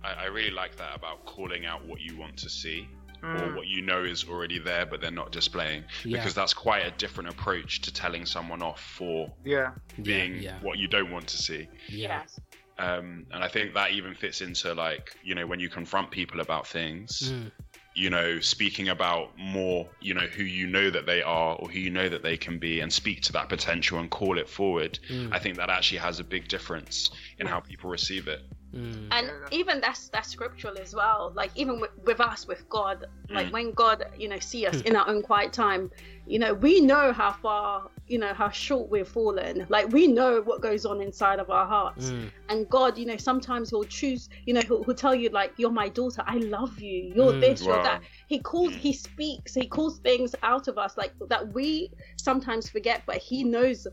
[0.04, 2.88] I, I really like that about calling out what you want to see
[3.22, 3.54] or Mm.
[3.56, 5.84] what you know is already there, but they're not displaying.
[6.04, 6.16] Yeah.
[6.18, 9.70] Because that's quite a different approach to telling someone off for Yeah.
[10.02, 10.58] being yeah.
[10.60, 11.68] what you don't want to see.
[11.88, 12.20] Yeah.
[12.20, 12.40] Yes.
[12.78, 16.40] Um, and I think that even fits into like, you know, when you confront people
[16.40, 17.50] about things, Mm.
[17.94, 21.78] you know, speaking about more, you know, who you know that they are or who
[21.78, 24.98] you know that they can be and speak to that potential and call it forward.
[25.10, 25.30] Mm.
[25.32, 28.40] I think that actually has a big difference in how people receive it.
[28.74, 29.08] Mm.
[29.10, 33.48] and even that's that's scriptural as well like even with, with us with god like
[33.48, 33.52] Mm.
[33.52, 35.90] when god you know see us in our own quiet time
[36.26, 40.42] you know we know how far you know how short we've fallen like we know
[40.42, 42.30] what goes on inside of our hearts Mm.
[42.50, 45.70] and god you know sometimes he'll choose you know he'll, he'll tell you like you're
[45.72, 47.40] my daughter i love you you're Mm.
[47.40, 48.78] this you're that he calls Mm.
[48.80, 53.44] he speaks he calls things out of us like that we sometimes forget but he
[53.44, 53.86] knows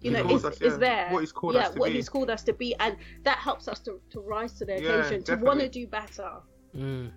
[0.00, 1.78] you He know calls is, us, is yeah, there what he's called yeah us to
[1.80, 1.94] what be.
[1.96, 5.00] he's called us to be and that helps us to, to rise to the Yeah,
[5.00, 6.30] occasion to want to do better
[6.76, 7.10] Mm.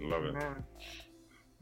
[0.00, 0.34] Love it.
[0.34, 0.54] Yeah.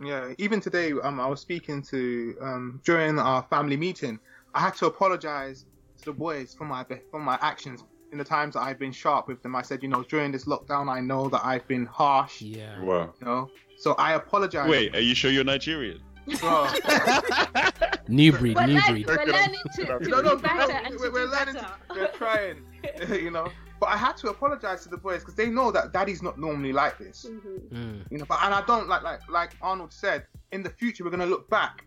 [0.04, 0.34] Yeah.
[0.38, 4.18] Even today, um, I was speaking to um during our family meeting.
[4.54, 5.64] I had to apologize
[5.98, 9.26] to the boys for my for my actions in the times that I've been sharp
[9.28, 9.56] with them.
[9.56, 12.42] I said, you know, during this lockdown, I know that I've been harsh.
[12.42, 12.80] Yeah.
[12.80, 13.14] Wow.
[13.20, 14.68] You know, so I apologize.
[14.68, 16.00] Wait, are you sure you're Nigerian?
[16.42, 16.72] Oh.
[18.08, 19.06] Newbreed, we're, learning, Newbreed.
[19.06, 21.54] we're learning to, to no, no, be better no, and we're, we're do learning.
[21.54, 22.64] better To, we're trying.
[23.10, 23.48] you know,
[23.82, 26.72] but I had to apologize to the boys because they know that Daddy's not normally
[26.72, 27.26] like this.
[27.28, 27.68] Mhm.
[27.70, 28.12] Mm.
[28.12, 30.28] You know, but and I don't like like like Arnold said.
[30.52, 31.84] In the future, we're gonna look back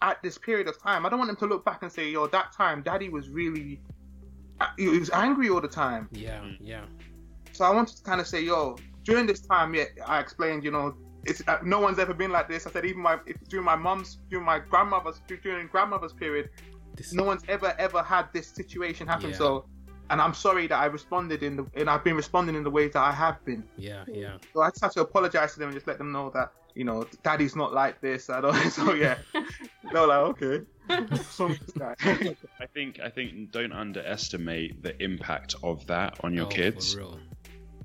[0.00, 1.04] at this period of time.
[1.04, 3.80] I don't want them to look back and say, "Yo, that time, Daddy was really,
[4.60, 6.40] uh, he was angry all the time." Yeah.
[6.60, 6.84] Yeah.
[7.50, 10.70] So I wanted to kind of say, "Yo, during this time, yeah, I explained, you
[10.70, 13.64] know, it's uh, no one's ever been like this." I said, even my if, during
[13.66, 16.50] my mum's, during my grandmother's, during grandmother's period,
[16.94, 17.12] This.
[17.12, 19.30] no one's ever ever had this situation happen.
[19.30, 19.36] Yeah.
[19.44, 19.66] So,
[20.10, 22.92] and I'm sorry that I responded in the and I've been responding in the ways
[22.92, 23.64] that I have been.
[23.76, 24.04] Yeah.
[24.04, 24.14] Hmm.
[24.14, 24.36] Yeah.
[24.52, 26.84] So I just have to apologize to them and just let them know that you
[26.84, 28.28] know daddy's not like this.
[28.30, 28.54] I don't.
[28.70, 29.16] So yeah,
[29.92, 30.60] they're like okay.
[31.30, 31.94] So this guy.
[32.60, 36.98] I think I think don't underestimate the impact of that on your Oh, kids For
[37.00, 37.20] real.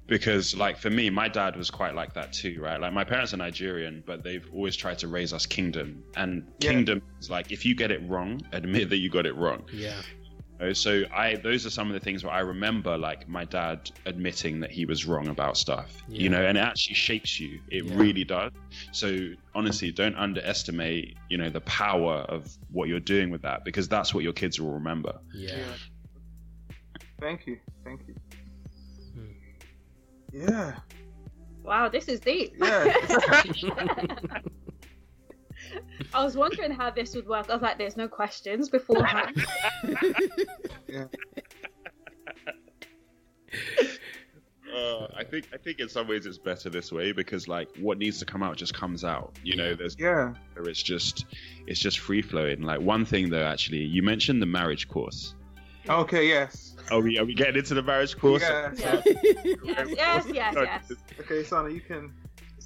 [0.07, 3.33] because like for me my dad was quite like that too right like my parents
[3.33, 6.71] are Nigerian but they've always tried to raise us kingdom and Yeah.
[6.71, 10.01] kingdom is like if you get it wrong admit that you got it wrong Yeah.
[10.59, 13.45] You know, so I those are some of the things where I remember like my
[13.45, 16.21] dad admitting that he was wrong about stuff Yeah.
[16.23, 17.95] you know and it actually shapes you it Yeah.
[17.95, 18.51] really does
[18.91, 23.87] so honestly don't underestimate you know the power of what you're doing with that because
[23.87, 25.57] that's what your kids will remember Yeah.
[25.57, 25.63] Yeah.
[27.21, 27.57] Thank you.
[27.85, 28.15] Thank you.
[29.13, 29.31] Hmm.
[30.33, 30.75] Yeah.
[31.63, 32.93] wow this is deep Yeah.
[36.13, 37.49] I was wondering how this would work.
[37.49, 39.45] I was like, there's no questions beforehand.
[44.75, 47.97] Uh, I think I think in some ways it's better this way because like what
[47.97, 49.33] needs to come out just comes out.
[49.43, 50.33] You know, there's Yeah.
[50.57, 51.25] it's just
[51.65, 52.61] it's just free flowing.
[52.61, 55.33] Like one thing though, actually, you mentioned the marriage course.
[55.89, 56.27] Okay.
[56.27, 56.75] Yes.
[56.91, 58.43] Are we are we getting into the marriage course?
[58.43, 58.71] Yeah.
[58.77, 59.01] Yeah.
[59.63, 60.91] yes, yes, yes, yes.
[61.19, 62.13] Okay, Sana, you can.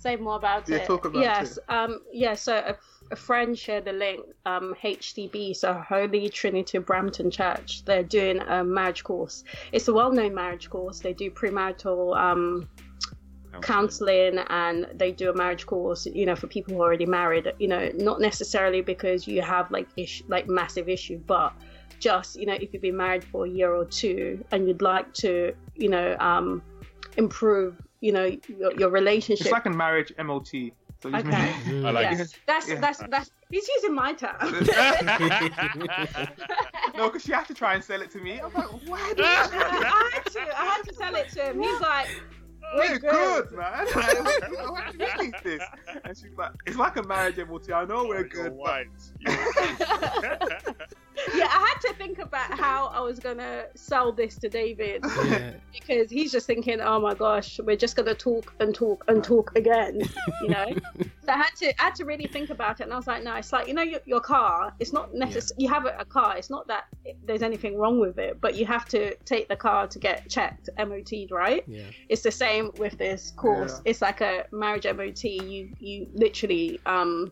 [0.04, 0.86] Say more about Yeah, it.
[0.86, 1.64] talk about yes, it.
[1.70, 2.34] um, yeah.
[2.34, 2.76] So a,
[3.12, 4.20] a friend shared the link.
[4.46, 7.86] Um, HTB, so Holy Trinity Brompton Church.
[7.86, 9.46] They're doing a marriage course.
[9.72, 11.00] It's a well-known marriage course.
[11.00, 12.68] They do premarital um,
[13.62, 17.54] counseling and they do a marriage course you know for people who are already married
[17.60, 21.54] you know not necessarily because you have like issue like massive issue but
[22.00, 25.14] just you know if you've been married for a year or two and you'd like
[25.14, 26.64] to you know um
[27.18, 30.52] improve you know your, your relationship It's like a marriage MOT.
[31.02, 31.54] So Okay.
[31.66, 31.86] Mm.
[31.86, 32.20] I like yes.
[32.22, 32.40] it.
[32.46, 32.80] that's Yeah.
[32.80, 34.36] that's that's he's using my term
[36.98, 38.40] no, because she had to try and sell it to me.
[38.42, 39.14] I'm like, why?
[39.16, 42.08] do I had to I had to tell it to him he's like
[42.76, 43.86] We're we're good, good man.
[43.96, 45.64] Like, why do you think this?
[46.04, 47.72] And she's like, it's like a marriage MOT.
[47.72, 48.88] I know we're good, but
[51.36, 55.04] yeah, I had to think about about how I was gonna sell this to David
[55.26, 55.52] Yeah.
[55.72, 59.56] because he's just thinking, "Oh my gosh, we're just gonna talk and talk and talk
[59.56, 60.02] again,"
[60.42, 60.66] you know.
[60.98, 63.24] so I had to, I had to really think about it, and I was like,
[63.24, 64.74] "No, it's like you know, your, your car.
[64.80, 65.62] It's not necessary.
[65.62, 66.38] You have a, a car.
[66.38, 66.86] It's not that
[67.26, 70.70] there's anything wrong with it, but you have to take the car to get checked,
[70.78, 71.64] MOT'd, right?
[71.68, 71.84] Yeah.
[72.10, 73.74] It's the same with this course.
[73.86, 73.92] Yeah.
[73.92, 75.24] It's like a marriage MOT.
[75.24, 77.32] You you literally um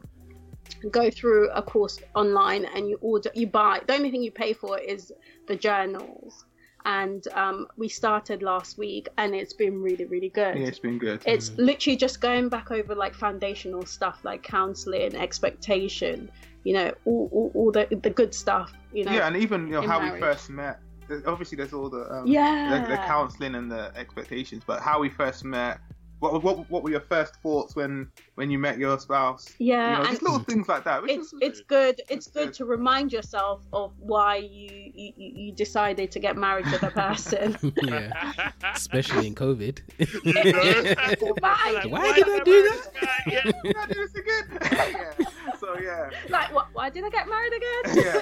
[0.91, 4.53] go through a course online and you order you buy the only thing you pay
[4.53, 5.11] for is
[5.47, 6.45] the journals
[6.85, 10.97] and um, we started last week and it's been really really good Yeah, it's been
[10.97, 11.21] good.
[11.25, 16.29] it's literally just going back over like foundational stuff like counseling expectation
[16.63, 19.73] you know all, all, all the, the good stuff you know yeah, and even you
[19.73, 20.13] know how marriage.
[20.13, 20.79] we first met.
[21.25, 22.81] Obviously, there's all the um, Yeah.
[22.81, 25.79] the, the counselling and the expectations, but how we first met.
[26.21, 29.49] What, what, what were your first thoughts when when you met your spouse?
[29.57, 31.01] Yeah, you know, just little things like that.
[31.01, 32.53] Which it's was- it's good it's It's good good.
[32.53, 36.91] to remind yourself of why you you, you you decided to get married to the
[37.03, 38.51] person yeah.
[38.75, 39.79] Especially in COVID.
[41.41, 41.83] Why?
[41.89, 42.87] Why did I do that?
[43.27, 43.41] Yeah.
[43.41, 44.45] Can I do this again?
[44.71, 45.57] yeah.
[45.59, 48.21] So yeah, like what why did i get married again yeah,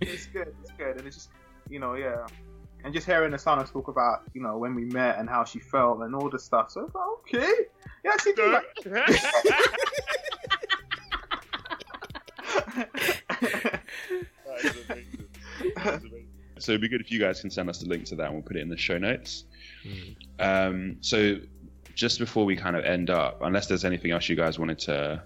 [0.00, 0.54] it's good.
[0.62, 1.30] It's good, and it's just
[1.68, 2.26] you know yeah,
[2.86, 6.00] and just hearing Asana talk about you know when we met and how she felt
[6.02, 6.70] and all the stuff.
[6.70, 7.04] So I was like,
[7.42, 7.52] okay,
[8.04, 8.62] yeah, she did.
[8.84, 9.90] that.
[16.58, 18.34] So it'd be good if you guys can send us the link to that and
[18.34, 19.44] we'll put it in the show notes.
[19.84, 20.16] Mm.
[20.38, 21.36] Um, so
[21.94, 25.22] just before we kind of end up, unless there's anything else you guys wanted to,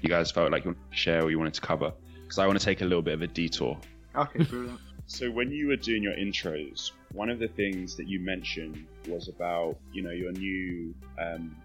[0.00, 1.92] you guys felt like you wanted to share or you wanted to cover,
[2.22, 3.78] because I want to take a little bit of a detour.
[4.14, 4.80] okay, brilliant.
[5.10, 9.28] So when you were doing your intros, one of the things that you mentioned was
[9.28, 11.56] about you know your new um,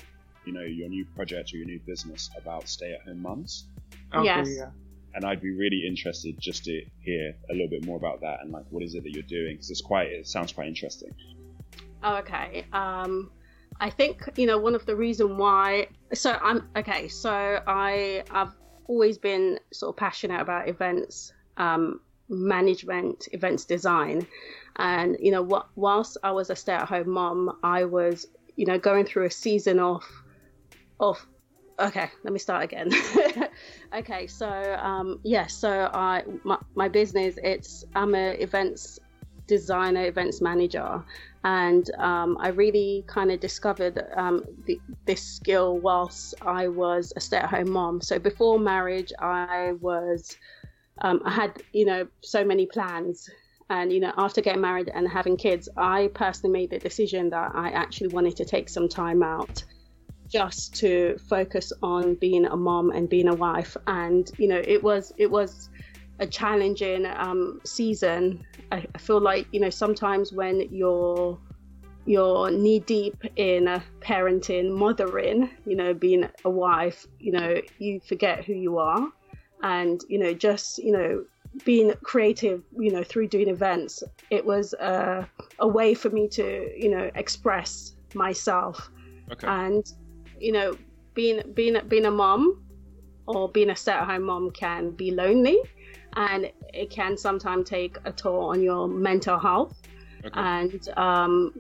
[0.46, 3.68] you know your new project or your new business about stay-at-home mums,
[4.16, 4.48] Okay, Yes.
[4.58, 4.72] yeah.
[5.14, 8.52] and I'd be really interested just to hear a little bit more about that and
[8.52, 11.14] like what is it that you're doing because it's quite it sounds quite interesting.
[12.02, 12.66] Oh, okay.
[12.74, 13.30] Um,
[13.80, 15.88] I think you know one of the reason why.
[16.16, 17.10] So I'm okay.
[17.10, 17.30] So
[17.68, 18.56] I I've
[18.88, 24.28] always been sort of passionate about events, um, management, events design,
[24.78, 25.68] and you know what?
[25.76, 30.04] Whilst I was a stay-at-home mom, I was you know going through a season of
[31.00, 31.26] of.
[31.78, 32.90] Okay, let me start again.
[33.94, 34.48] okay, so
[34.82, 38.98] um, yeah, so I my, my business it's I'm a events
[39.48, 41.04] designer, events manager,
[41.44, 47.20] and um, I really kind of discovered um, the, this skill whilst I was a
[47.20, 48.02] stay-at-home mom.
[48.02, 50.38] So before marriage, I was
[51.02, 53.30] um, I had you know so many plans,
[53.70, 57.52] and you know after getting married and having kids, I personally made the decision that
[57.54, 59.64] I actually wanted to take some time out
[60.28, 63.76] just to focus on being a mom and being a wife.
[63.88, 65.70] And you know it was it was
[66.20, 68.46] a challenging um, season.
[68.72, 71.38] I, I feel like you know sometimes when you're
[72.06, 73.66] you're knee deep in
[74.00, 79.08] parenting mothering you know being a wife you know you forget who you are
[79.66, 81.26] and you know just you know
[81.64, 85.28] being creative you know through doing events it was a,
[85.60, 88.90] a way for me to you know express myself
[89.32, 89.48] Okay.
[89.48, 89.84] and
[90.40, 90.78] you know
[91.16, 92.62] being being being a mom
[93.26, 95.58] or being a stay-at-home mom can be lonely
[96.16, 99.82] and it can sometimes take a toll on your mental health
[100.24, 100.40] okay.
[100.40, 101.60] and um,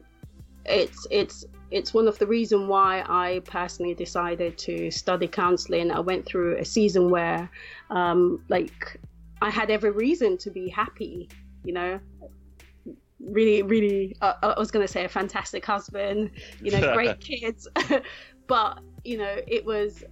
[0.66, 5.91] it's it's it's one of the reason why I personally decided to study counseling.
[5.91, 7.49] I went through a season where,
[7.89, 8.99] um, like,
[9.41, 11.30] I had every reason to be happy.
[11.63, 11.99] You know,
[13.20, 14.16] really, really.
[14.22, 16.32] Uh, I was going to say a fantastic husband.
[16.59, 17.68] You know, great kids,
[18.47, 20.03] but you know, it was.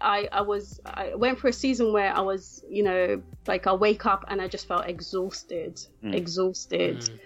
[0.00, 3.72] I, I was I went through a season where I was you know like I
[3.72, 6.14] wake up and I just felt exhausted Mm.
[6.14, 7.18] exhausted Mm.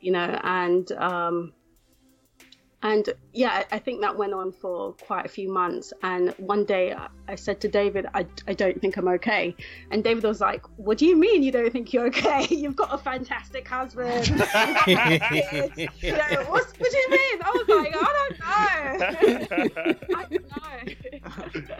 [0.00, 1.54] you know and um
[2.82, 5.92] and yeah I- i think that went on for quite a few months.
[6.02, 9.54] And one day I- i said to david I, I don't think i'm okay.
[9.90, 12.46] And david was like what do you mean you don't think you're okay?
[12.54, 14.28] You've got a fantastic husband.
[14.28, 15.76] You've got kids.
[16.02, 17.42] you know, what's, what do you mean?
[17.42, 19.94] I was like i don't know.
[20.16, 21.76] I don't know.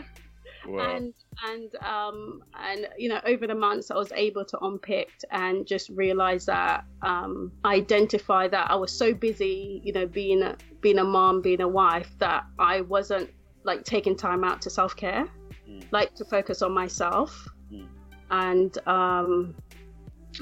[0.66, 0.96] Wow.
[0.96, 1.14] and
[1.46, 5.88] and um and you know over the months i was able to unpick and just
[5.90, 11.04] realize that um identify that i was so busy you know being a being a
[11.04, 13.30] mom being a wife that i wasn't
[13.64, 15.26] like taking time out to self-care
[15.68, 15.84] Mm.
[15.90, 17.86] like to focus on myself Mm.
[18.30, 19.54] and um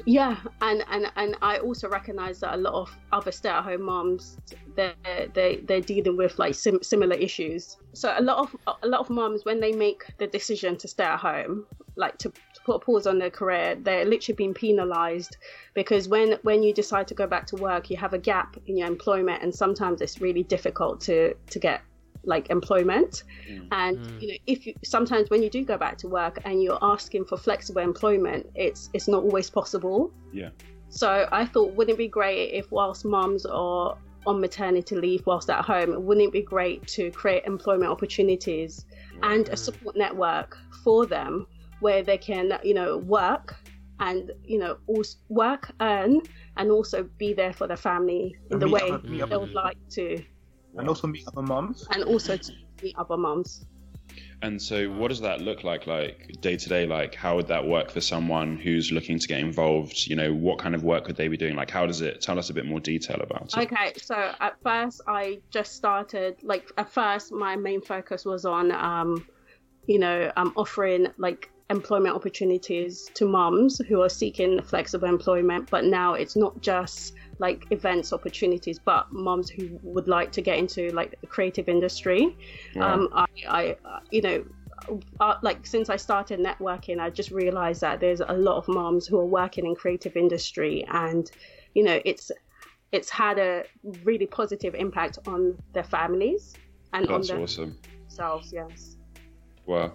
[0.04, 4.36] yeah and and and i also recognize that a lot of other stay-at-home moms
[4.76, 4.92] they
[5.34, 7.76] they they're dealing with like sim- similar issues.
[7.94, 11.04] So a lot of a lot of moms when they make the decision to stay
[11.04, 11.66] at home
[11.96, 15.38] like to, to put a pause on their career, they're literally being penalised
[15.74, 18.76] because when when you decide to go back to work, you have a gap in
[18.76, 21.80] your employment, and sometimes it's really difficult to to get
[22.26, 23.22] like employment.
[23.50, 23.68] Mm.
[23.72, 24.20] and mm.
[24.20, 27.24] you know if you sometimes when you do go back to work and you're asking
[27.24, 30.12] for flexible employment it's it's not always possible.
[30.32, 30.50] Yeah.
[30.88, 33.96] So i thought wouldn't it be great if whilst moms are
[34.26, 38.84] on maternity leave whilst at home wouldn't it be great to create employment opportunities
[39.22, 41.46] and a support network for them
[41.80, 43.56] where they can you know work
[44.00, 46.20] and you know also work earn
[46.56, 50.22] and also be there for their family in and the way they would like to
[50.78, 51.86] and also meet other moms.
[51.90, 52.52] And also to
[52.82, 53.64] meet other moms.
[54.42, 56.86] And so, what does that look like, like day to day?
[56.86, 60.06] Like, how would that work for someone who's looking to get involved?
[60.06, 61.56] You know, what kind of work could they be doing?
[61.56, 62.20] Like, how does it?
[62.20, 63.58] Tell us a bit more detail about it.
[63.58, 66.36] Okay, so at first, I just started.
[66.42, 69.26] Like, at first, my main focus was on, um,
[69.86, 75.70] you know, um, offering like employment opportunities to moms who are seeking flexible employment.
[75.70, 80.58] But now it's not just like events opportunities but moms who would like to get
[80.58, 82.36] into like the creative industry
[82.74, 82.92] yeah.
[82.92, 83.76] um I, I
[84.10, 84.44] you know
[85.20, 89.06] uh, like since I started networking, I just realized that there's a lot of moms
[89.06, 91.30] who are working in creative industry, and
[91.74, 92.30] you know it's
[92.92, 93.64] it's had a
[94.04, 96.54] really positive impact on their families
[96.92, 97.78] and That's on awesome.
[98.02, 98.52] themselves.
[98.52, 98.96] Yes.
[99.66, 99.92] Wow.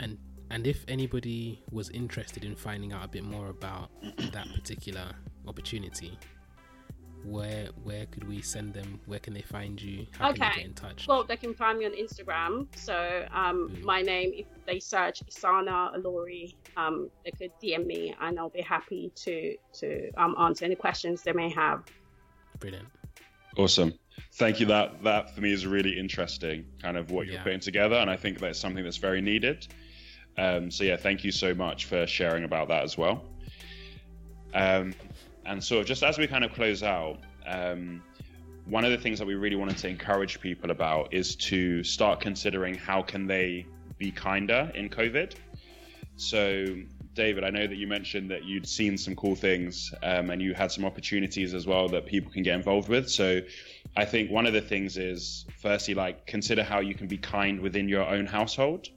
[0.00, 0.18] And
[0.50, 3.90] and if anybody was interested in finding out a bit more about
[4.32, 5.12] that particular
[5.46, 6.18] opportunity,
[7.24, 9.00] where where could we send them?
[9.06, 10.06] Where can they find you?
[10.12, 10.38] How okay.
[10.38, 11.06] can they get in touch?
[11.06, 12.66] Well, they can find me on Instagram.
[12.76, 13.82] So um, mm.
[13.82, 18.62] my name, if they search Isana Alori, um, they could DM me, and I'll be
[18.62, 21.84] happy to to um, answer any questions they may have.
[22.58, 22.88] Brilliant.
[23.56, 23.92] Awesome.
[24.34, 24.66] Thank you.
[24.66, 27.42] That that for me is really interesting, kind of what you're yeah.
[27.42, 29.66] putting together, and I think that's something that's very needed.
[30.38, 33.24] Um, so yeah, thank you so much for sharing about that as well.
[34.54, 34.94] Um,
[35.46, 38.02] and so, just as we kind of close out, um,
[38.66, 42.20] one of the things that we really wanted to encourage people about is to start
[42.20, 43.66] considering how can they
[43.98, 45.34] be kinder in COVID.
[46.16, 46.66] So,
[47.14, 50.54] David, I know that you mentioned that you'd seen some cool things um, and you
[50.54, 53.08] had some opportunities as well that people can get involved with.
[53.08, 53.40] So,
[53.96, 57.60] I think one of the things is firstly, like, consider how you can be kind
[57.60, 58.88] within your own household.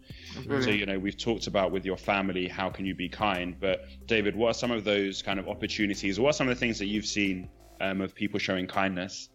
[0.47, 3.55] So, you know, we've talked about with your family, how can you be kind?
[3.59, 6.19] But, David, what are some of those kind of opportunities?
[6.19, 7.49] What are some of the things that you've seen
[7.81, 9.29] um, of people showing kindness?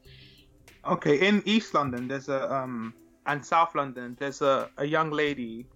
[0.86, 2.94] Okay, in East London, there's a, um,
[3.26, 5.66] and South London, there's a, a young lady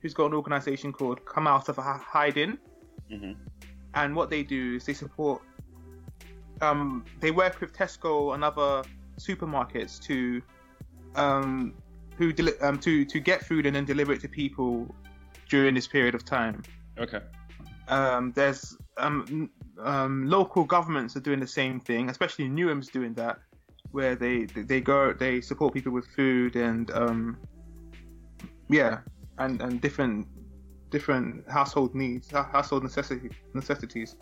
[0.00, 2.58] who's got an organization called Come Out of Hiding.
[3.10, 3.32] Mm-hmm.
[3.94, 5.42] And what they do is they support,
[6.60, 8.82] um, they work with Tesco and other
[9.18, 10.42] supermarkets to
[11.14, 11.74] um,
[12.16, 14.94] who deli- um, to to get food and then deliver it to people
[15.48, 16.62] during this period of time.
[16.98, 17.20] Okay.
[17.88, 19.50] Um, there's um,
[19.82, 23.38] um, local governments are doing the same thing, especially Newham's doing that,
[23.92, 27.38] where they they go they support people with food and um,
[28.68, 28.98] yeah,
[29.38, 30.26] and and different
[30.90, 34.16] different household needs, household necessity, necessities.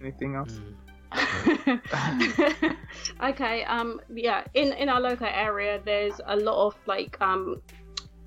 [0.00, 0.52] Anything else?
[0.52, 0.74] Mm.
[3.22, 3.64] okay.
[3.64, 4.00] Um.
[4.14, 4.44] Yeah.
[4.54, 7.60] In in our local area, there's a lot of like um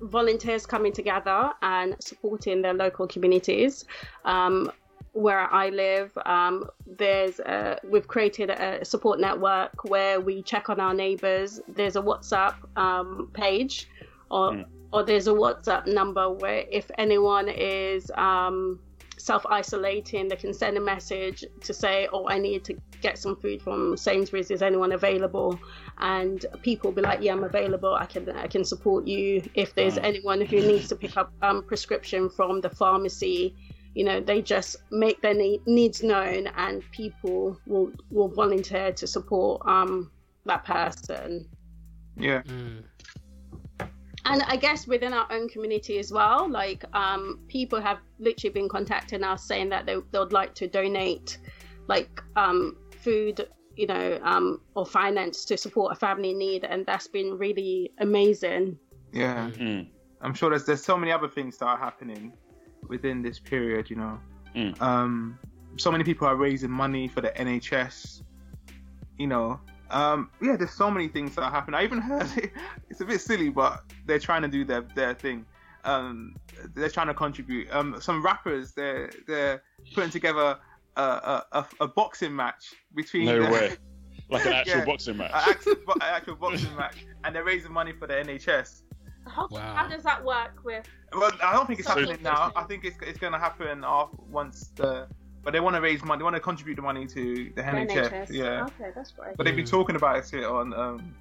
[0.00, 3.84] volunteers coming together and supporting their local communities.
[4.24, 4.70] Um,
[5.12, 10.78] where I live, um, there's a, we've created a support network where we check on
[10.78, 11.60] our neighbours.
[11.66, 13.88] There's a WhatsApp um, page,
[14.30, 14.66] or mm.
[14.92, 18.78] or there's a WhatsApp number where if anyone is um,
[19.18, 23.36] self isolating, they can send a message to say, "Oh, I need to get some
[23.36, 24.50] food from Sainsbury's.
[24.50, 25.58] Is anyone available?"
[25.98, 27.94] And people be like, "Yeah, I'm available.
[27.94, 29.42] I can I can support you.
[29.54, 33.54] If there's anyone who needs to pick up um, prescription from the pharmacy."
[33.94, 39.06] You know, they just make their need, needs known, and people will will volunteer to
[39.06, 40.10] support um,
[40.44, 41.48] that person.
[42.16, 42.42] Yeah.
[42.42, 42.84] Mm
[44.28, 48.68] and I guess within our own community as well, like um, people have literally been
[48.68, 51.38] contacting us saying that they, they would like to donate
[51.86, 56.84] like um, food, you know, um, or finance to support a family in need, and
[56.84, 58.78] that's been really amazing.
[59.12, 59.88] Yeah, mm.
[60.20, 62.34] I'm sure there's there's so many other things that are happening
[62.86, 63.88] within this period.
[63.88, 64.20] You know,
[64.54, 64.82] mm.
[64.82, 65.38] um,
[65.76, 68.22] so many people are raising money for the NHS.
[69.16, 69.58] You know,
[69.90, 71.74] um, yeah, there's so many things that happen.
[71.74, 72.52] I even heard it,
[72.90, 75.44] it's a bit silly, but they're trying to do their their thing.
[75.84, 76.36] Um,
[76.74, 77.68] they're trying to contribute.
[77.72, 79.62] Um, some rappers they're they're
[79.94, 80.58] putting together
[80.96, 83.26] a, a, a boxing match between.
[83.26, 83.76] No the, way.
[84.30, 85.30] Like an actual yeah, boxing match.
[85.32, 88.82] An actual, an actual boxing match, and they're raising money for the NHS.
[89.26, 89.74] How, Wow.
[89.74, 90.86] how does that work with?
[91.14, 92.52] Well, I don't think it's So- happening now.
[92.54, 95.08] I think it's it's going to happen off once the.
[95.42, 96.18] But they want to raise money.
[96.18, 98.10] They want to contribute the money to the NHS.
[98.10, 98.32] NHS?
[98.32, 98.64] Yeah.
[98.64, 99.36] Okay, that's great.
[99.36, 99.70] But they've been Mm.
[99.70, 101.14] talking about it on um,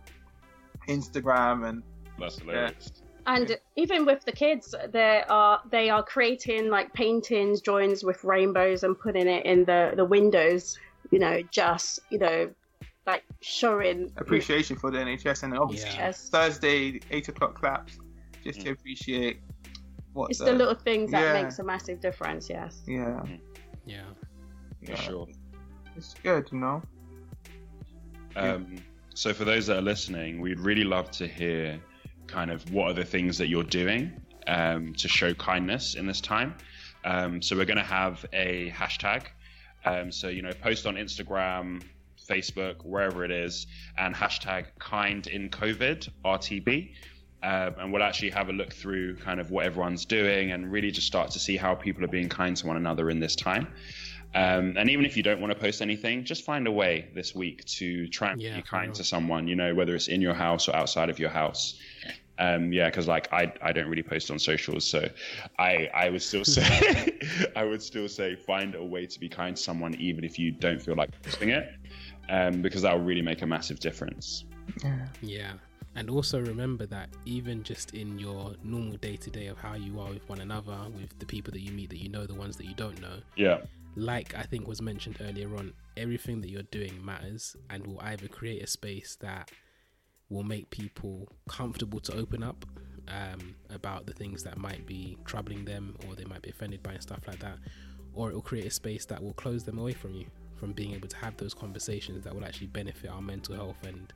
[0.87, 1.83] Instagram and
[2.19, 2.91] That's hilarious.
[3.27, 8.83] And even with the kids, they are they are creating like paintings, drawings with rainbows,
[8.83, 10.77] and putting it in the the windows.
[11.11, 12.49] You know, just you know,
[13.05, 16.11] like showing appreciation for the NHS and obviously Yeah.
[16.13, 17.97] Thursday eight o'clock claps
[18.43, 19.41] just to appreciate
[20.13, 21.43] what It's the little things that Yeah.
[21.43, 22.49] makes a massive difference.
[22.49, 22.81] Yes.
[22.87, 23.21] yeah
[23.87, 24.01] Yeah.
[24.85, 25.27] For sure.
[25.95, 26.81] it's good you know
[28.35, 28.77] Um,
[29.15, 31.79] so for those that are listening, we'd really love to hear
[32.27, 36.21] kind of what are the things that you're doing um, to show kindness in this
[36.21, 36.53] time.
[37.03, 39.23] Um, so we're going to have a hashtag.
[39.85, 41.81] Um, so you know, post on Instagram,
[42.29, 43.67] Facebook, wherever it is,
[43.97, 46.93] and hashtag kind in COVID RTB.
[47.47, 50.91] Um, and we'll actually have a look through kind of what everyone's doing and really
[50.91, 53.69] just start to see how people are being kind to one another in this time.
[54.35, 57.33] Um, and even if you don't want to post anything, just find a way this
[57.33, 60.33] week to try and Yeah, be kind to someone, you know, whether it's in your
[60.33, 61.79] house or outside of your house.
[62.37, 65.07] Um, yeah, because like I, I don't really post on socials, so
[65.57, 67.17] I, I would still say,
[67.55, 70.51] I would still say, find a way to be kind to someone, even if you
[70.51, 71.69] don't feel like posting it,
[72.29, 74.43] um, because that will really make a massive difference.
[74.83, 75.53] yeah Yeah.
[75.97, 79.99] And also remember that even just in your normal day to day of how you
[79.99, 82.55] are with one another, with the people that you meet that you know, the ones
[82.57, 83.61] that you don't know, Yeah,
[83.95, 88.27] like I think was mentioned earlier on, everything that you're doing matters and will either
[88.27, 89.49] create a space that
[90.29, 92.63] will make people comfortable to open up
[93.07, 96.91] um, about the things that might be troubling them or they might be offended by
[96.91, 97.57] and stuff like that,
[98.13, 100.27] or it will create a space that will close them away from you,
[100.57, 104.13] from being able to have those conversations that will actually benefit our mental health and.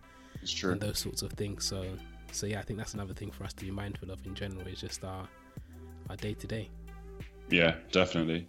[0.64, 1.66] And those sorts of things.
[1.66, 1.86] So,
[2.32, 4.68] so yeah, I think that's another thing for us to be mindful of in general
[4.68, 5.28] is just our
[6.10, 6.70] our day to day.
[7.50, 8.48] Yeah, definitely,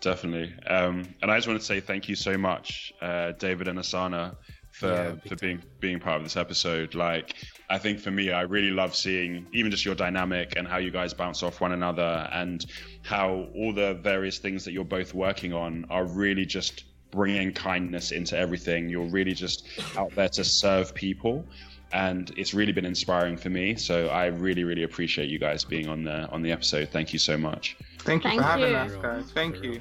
[0.00, 0.54] definitely.
[0.66, 4.36] Um, and I just want to say thank you so much, uh, David and Asana,
[4.70, 6.94] for Yeah, for being being part of this episode.
[6.94, 7.34] Like,
[7.70, 10.90] I think for me, I really love seeing even just your dynamic and how you
[10.90, 12.64] guys bounce off one another, and
[13.02, 16.84] how all the various things that you're both working on are really just
[17.14, 18.88] bringing kindness into everything.
[18.88, 21.44] You're really just out there to serve people.
[21.92, 25.88] And it's really been inspiring for me, so I really, really appreciate you guys being
[25.88, 26.88] on the on the episode.
[26.88, 27.76] Thank you so much.
[28.00, 28.76] thank you Thank for having you.
[28.76, 29.80] us guys thank you.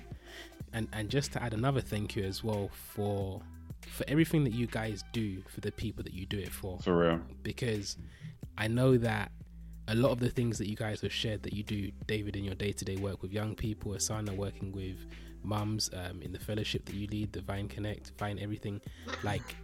[0.74, 3.42] And and just to add another thank you as well for
[3.88, 6.78] for everything that you guys do for the people that you do it for.
[6.80, 7.20] For real.
[7.42, 7.98] Because
[8.58, 9.32] I know that
[9.88, 12.44] a lot of the things that you guys have shared that you do, David, in
[12.44, 14.98] your day to day work with young people, Asana working with
[15.44, 18.82] mums um, in the fellowship that you lead, the Vine Connect, Vine Everything,
[19.24, 19.56] like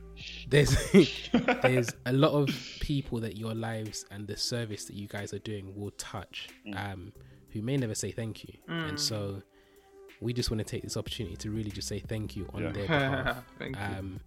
[0.50, 0.76] there's
[1.62, 2.50] there's a lot of
[2.82, 7.14] people that your lives and the service that you guys are doing will touch um,
[7.52, 8.54] who may never say thank you.
[8.68, 9.42] And so
[10.22, 12.72] we just want to take this opportunity to really just say thank you on Yeah.
[12.72, 13.44] their behalf.
[13.58, 13.82] Thank you.
[13.82, 14.20] Um,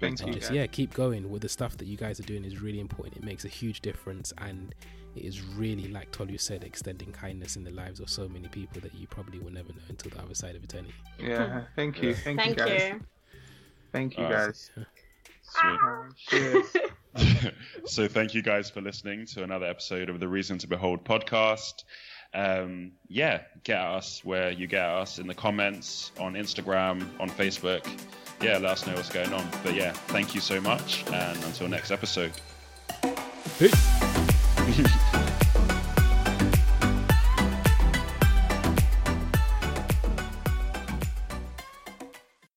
[0.00, 0.56] thank and you just guys.
[0.56, 3.24] yeah keep going with the stuff that you guys are doing is really important it
[3.24, 4.74] makes a huge difference and
[5.16, 8.80] it is really like Tolu said extending kindness in the lives of so many people
[8.80, 12.14] that you probably will never know until the other side of eternity yeah thank you
[12.14, 13.00] thank, Thank you guys you.
[13.92, 14.46] thank you Alright.
[14.46, 14.70] guys
[15.42, 15.80] Sweet.
[15.82, 16.14] Um,
[17.86, 21.84] so thank you guys for listening to another episode of the Reason to Behold podcast.
[22.32, 27.04] Um, yeah, get at us where you get at us in the comments on Instagram,
[27.18, 27.84] on Facebook
[28.42, 29.46] yeah, let us know what's going on.
[29.62, 32.32] But yeah, thank you so much, and until next episode.
[33.58, 35.00] Peace.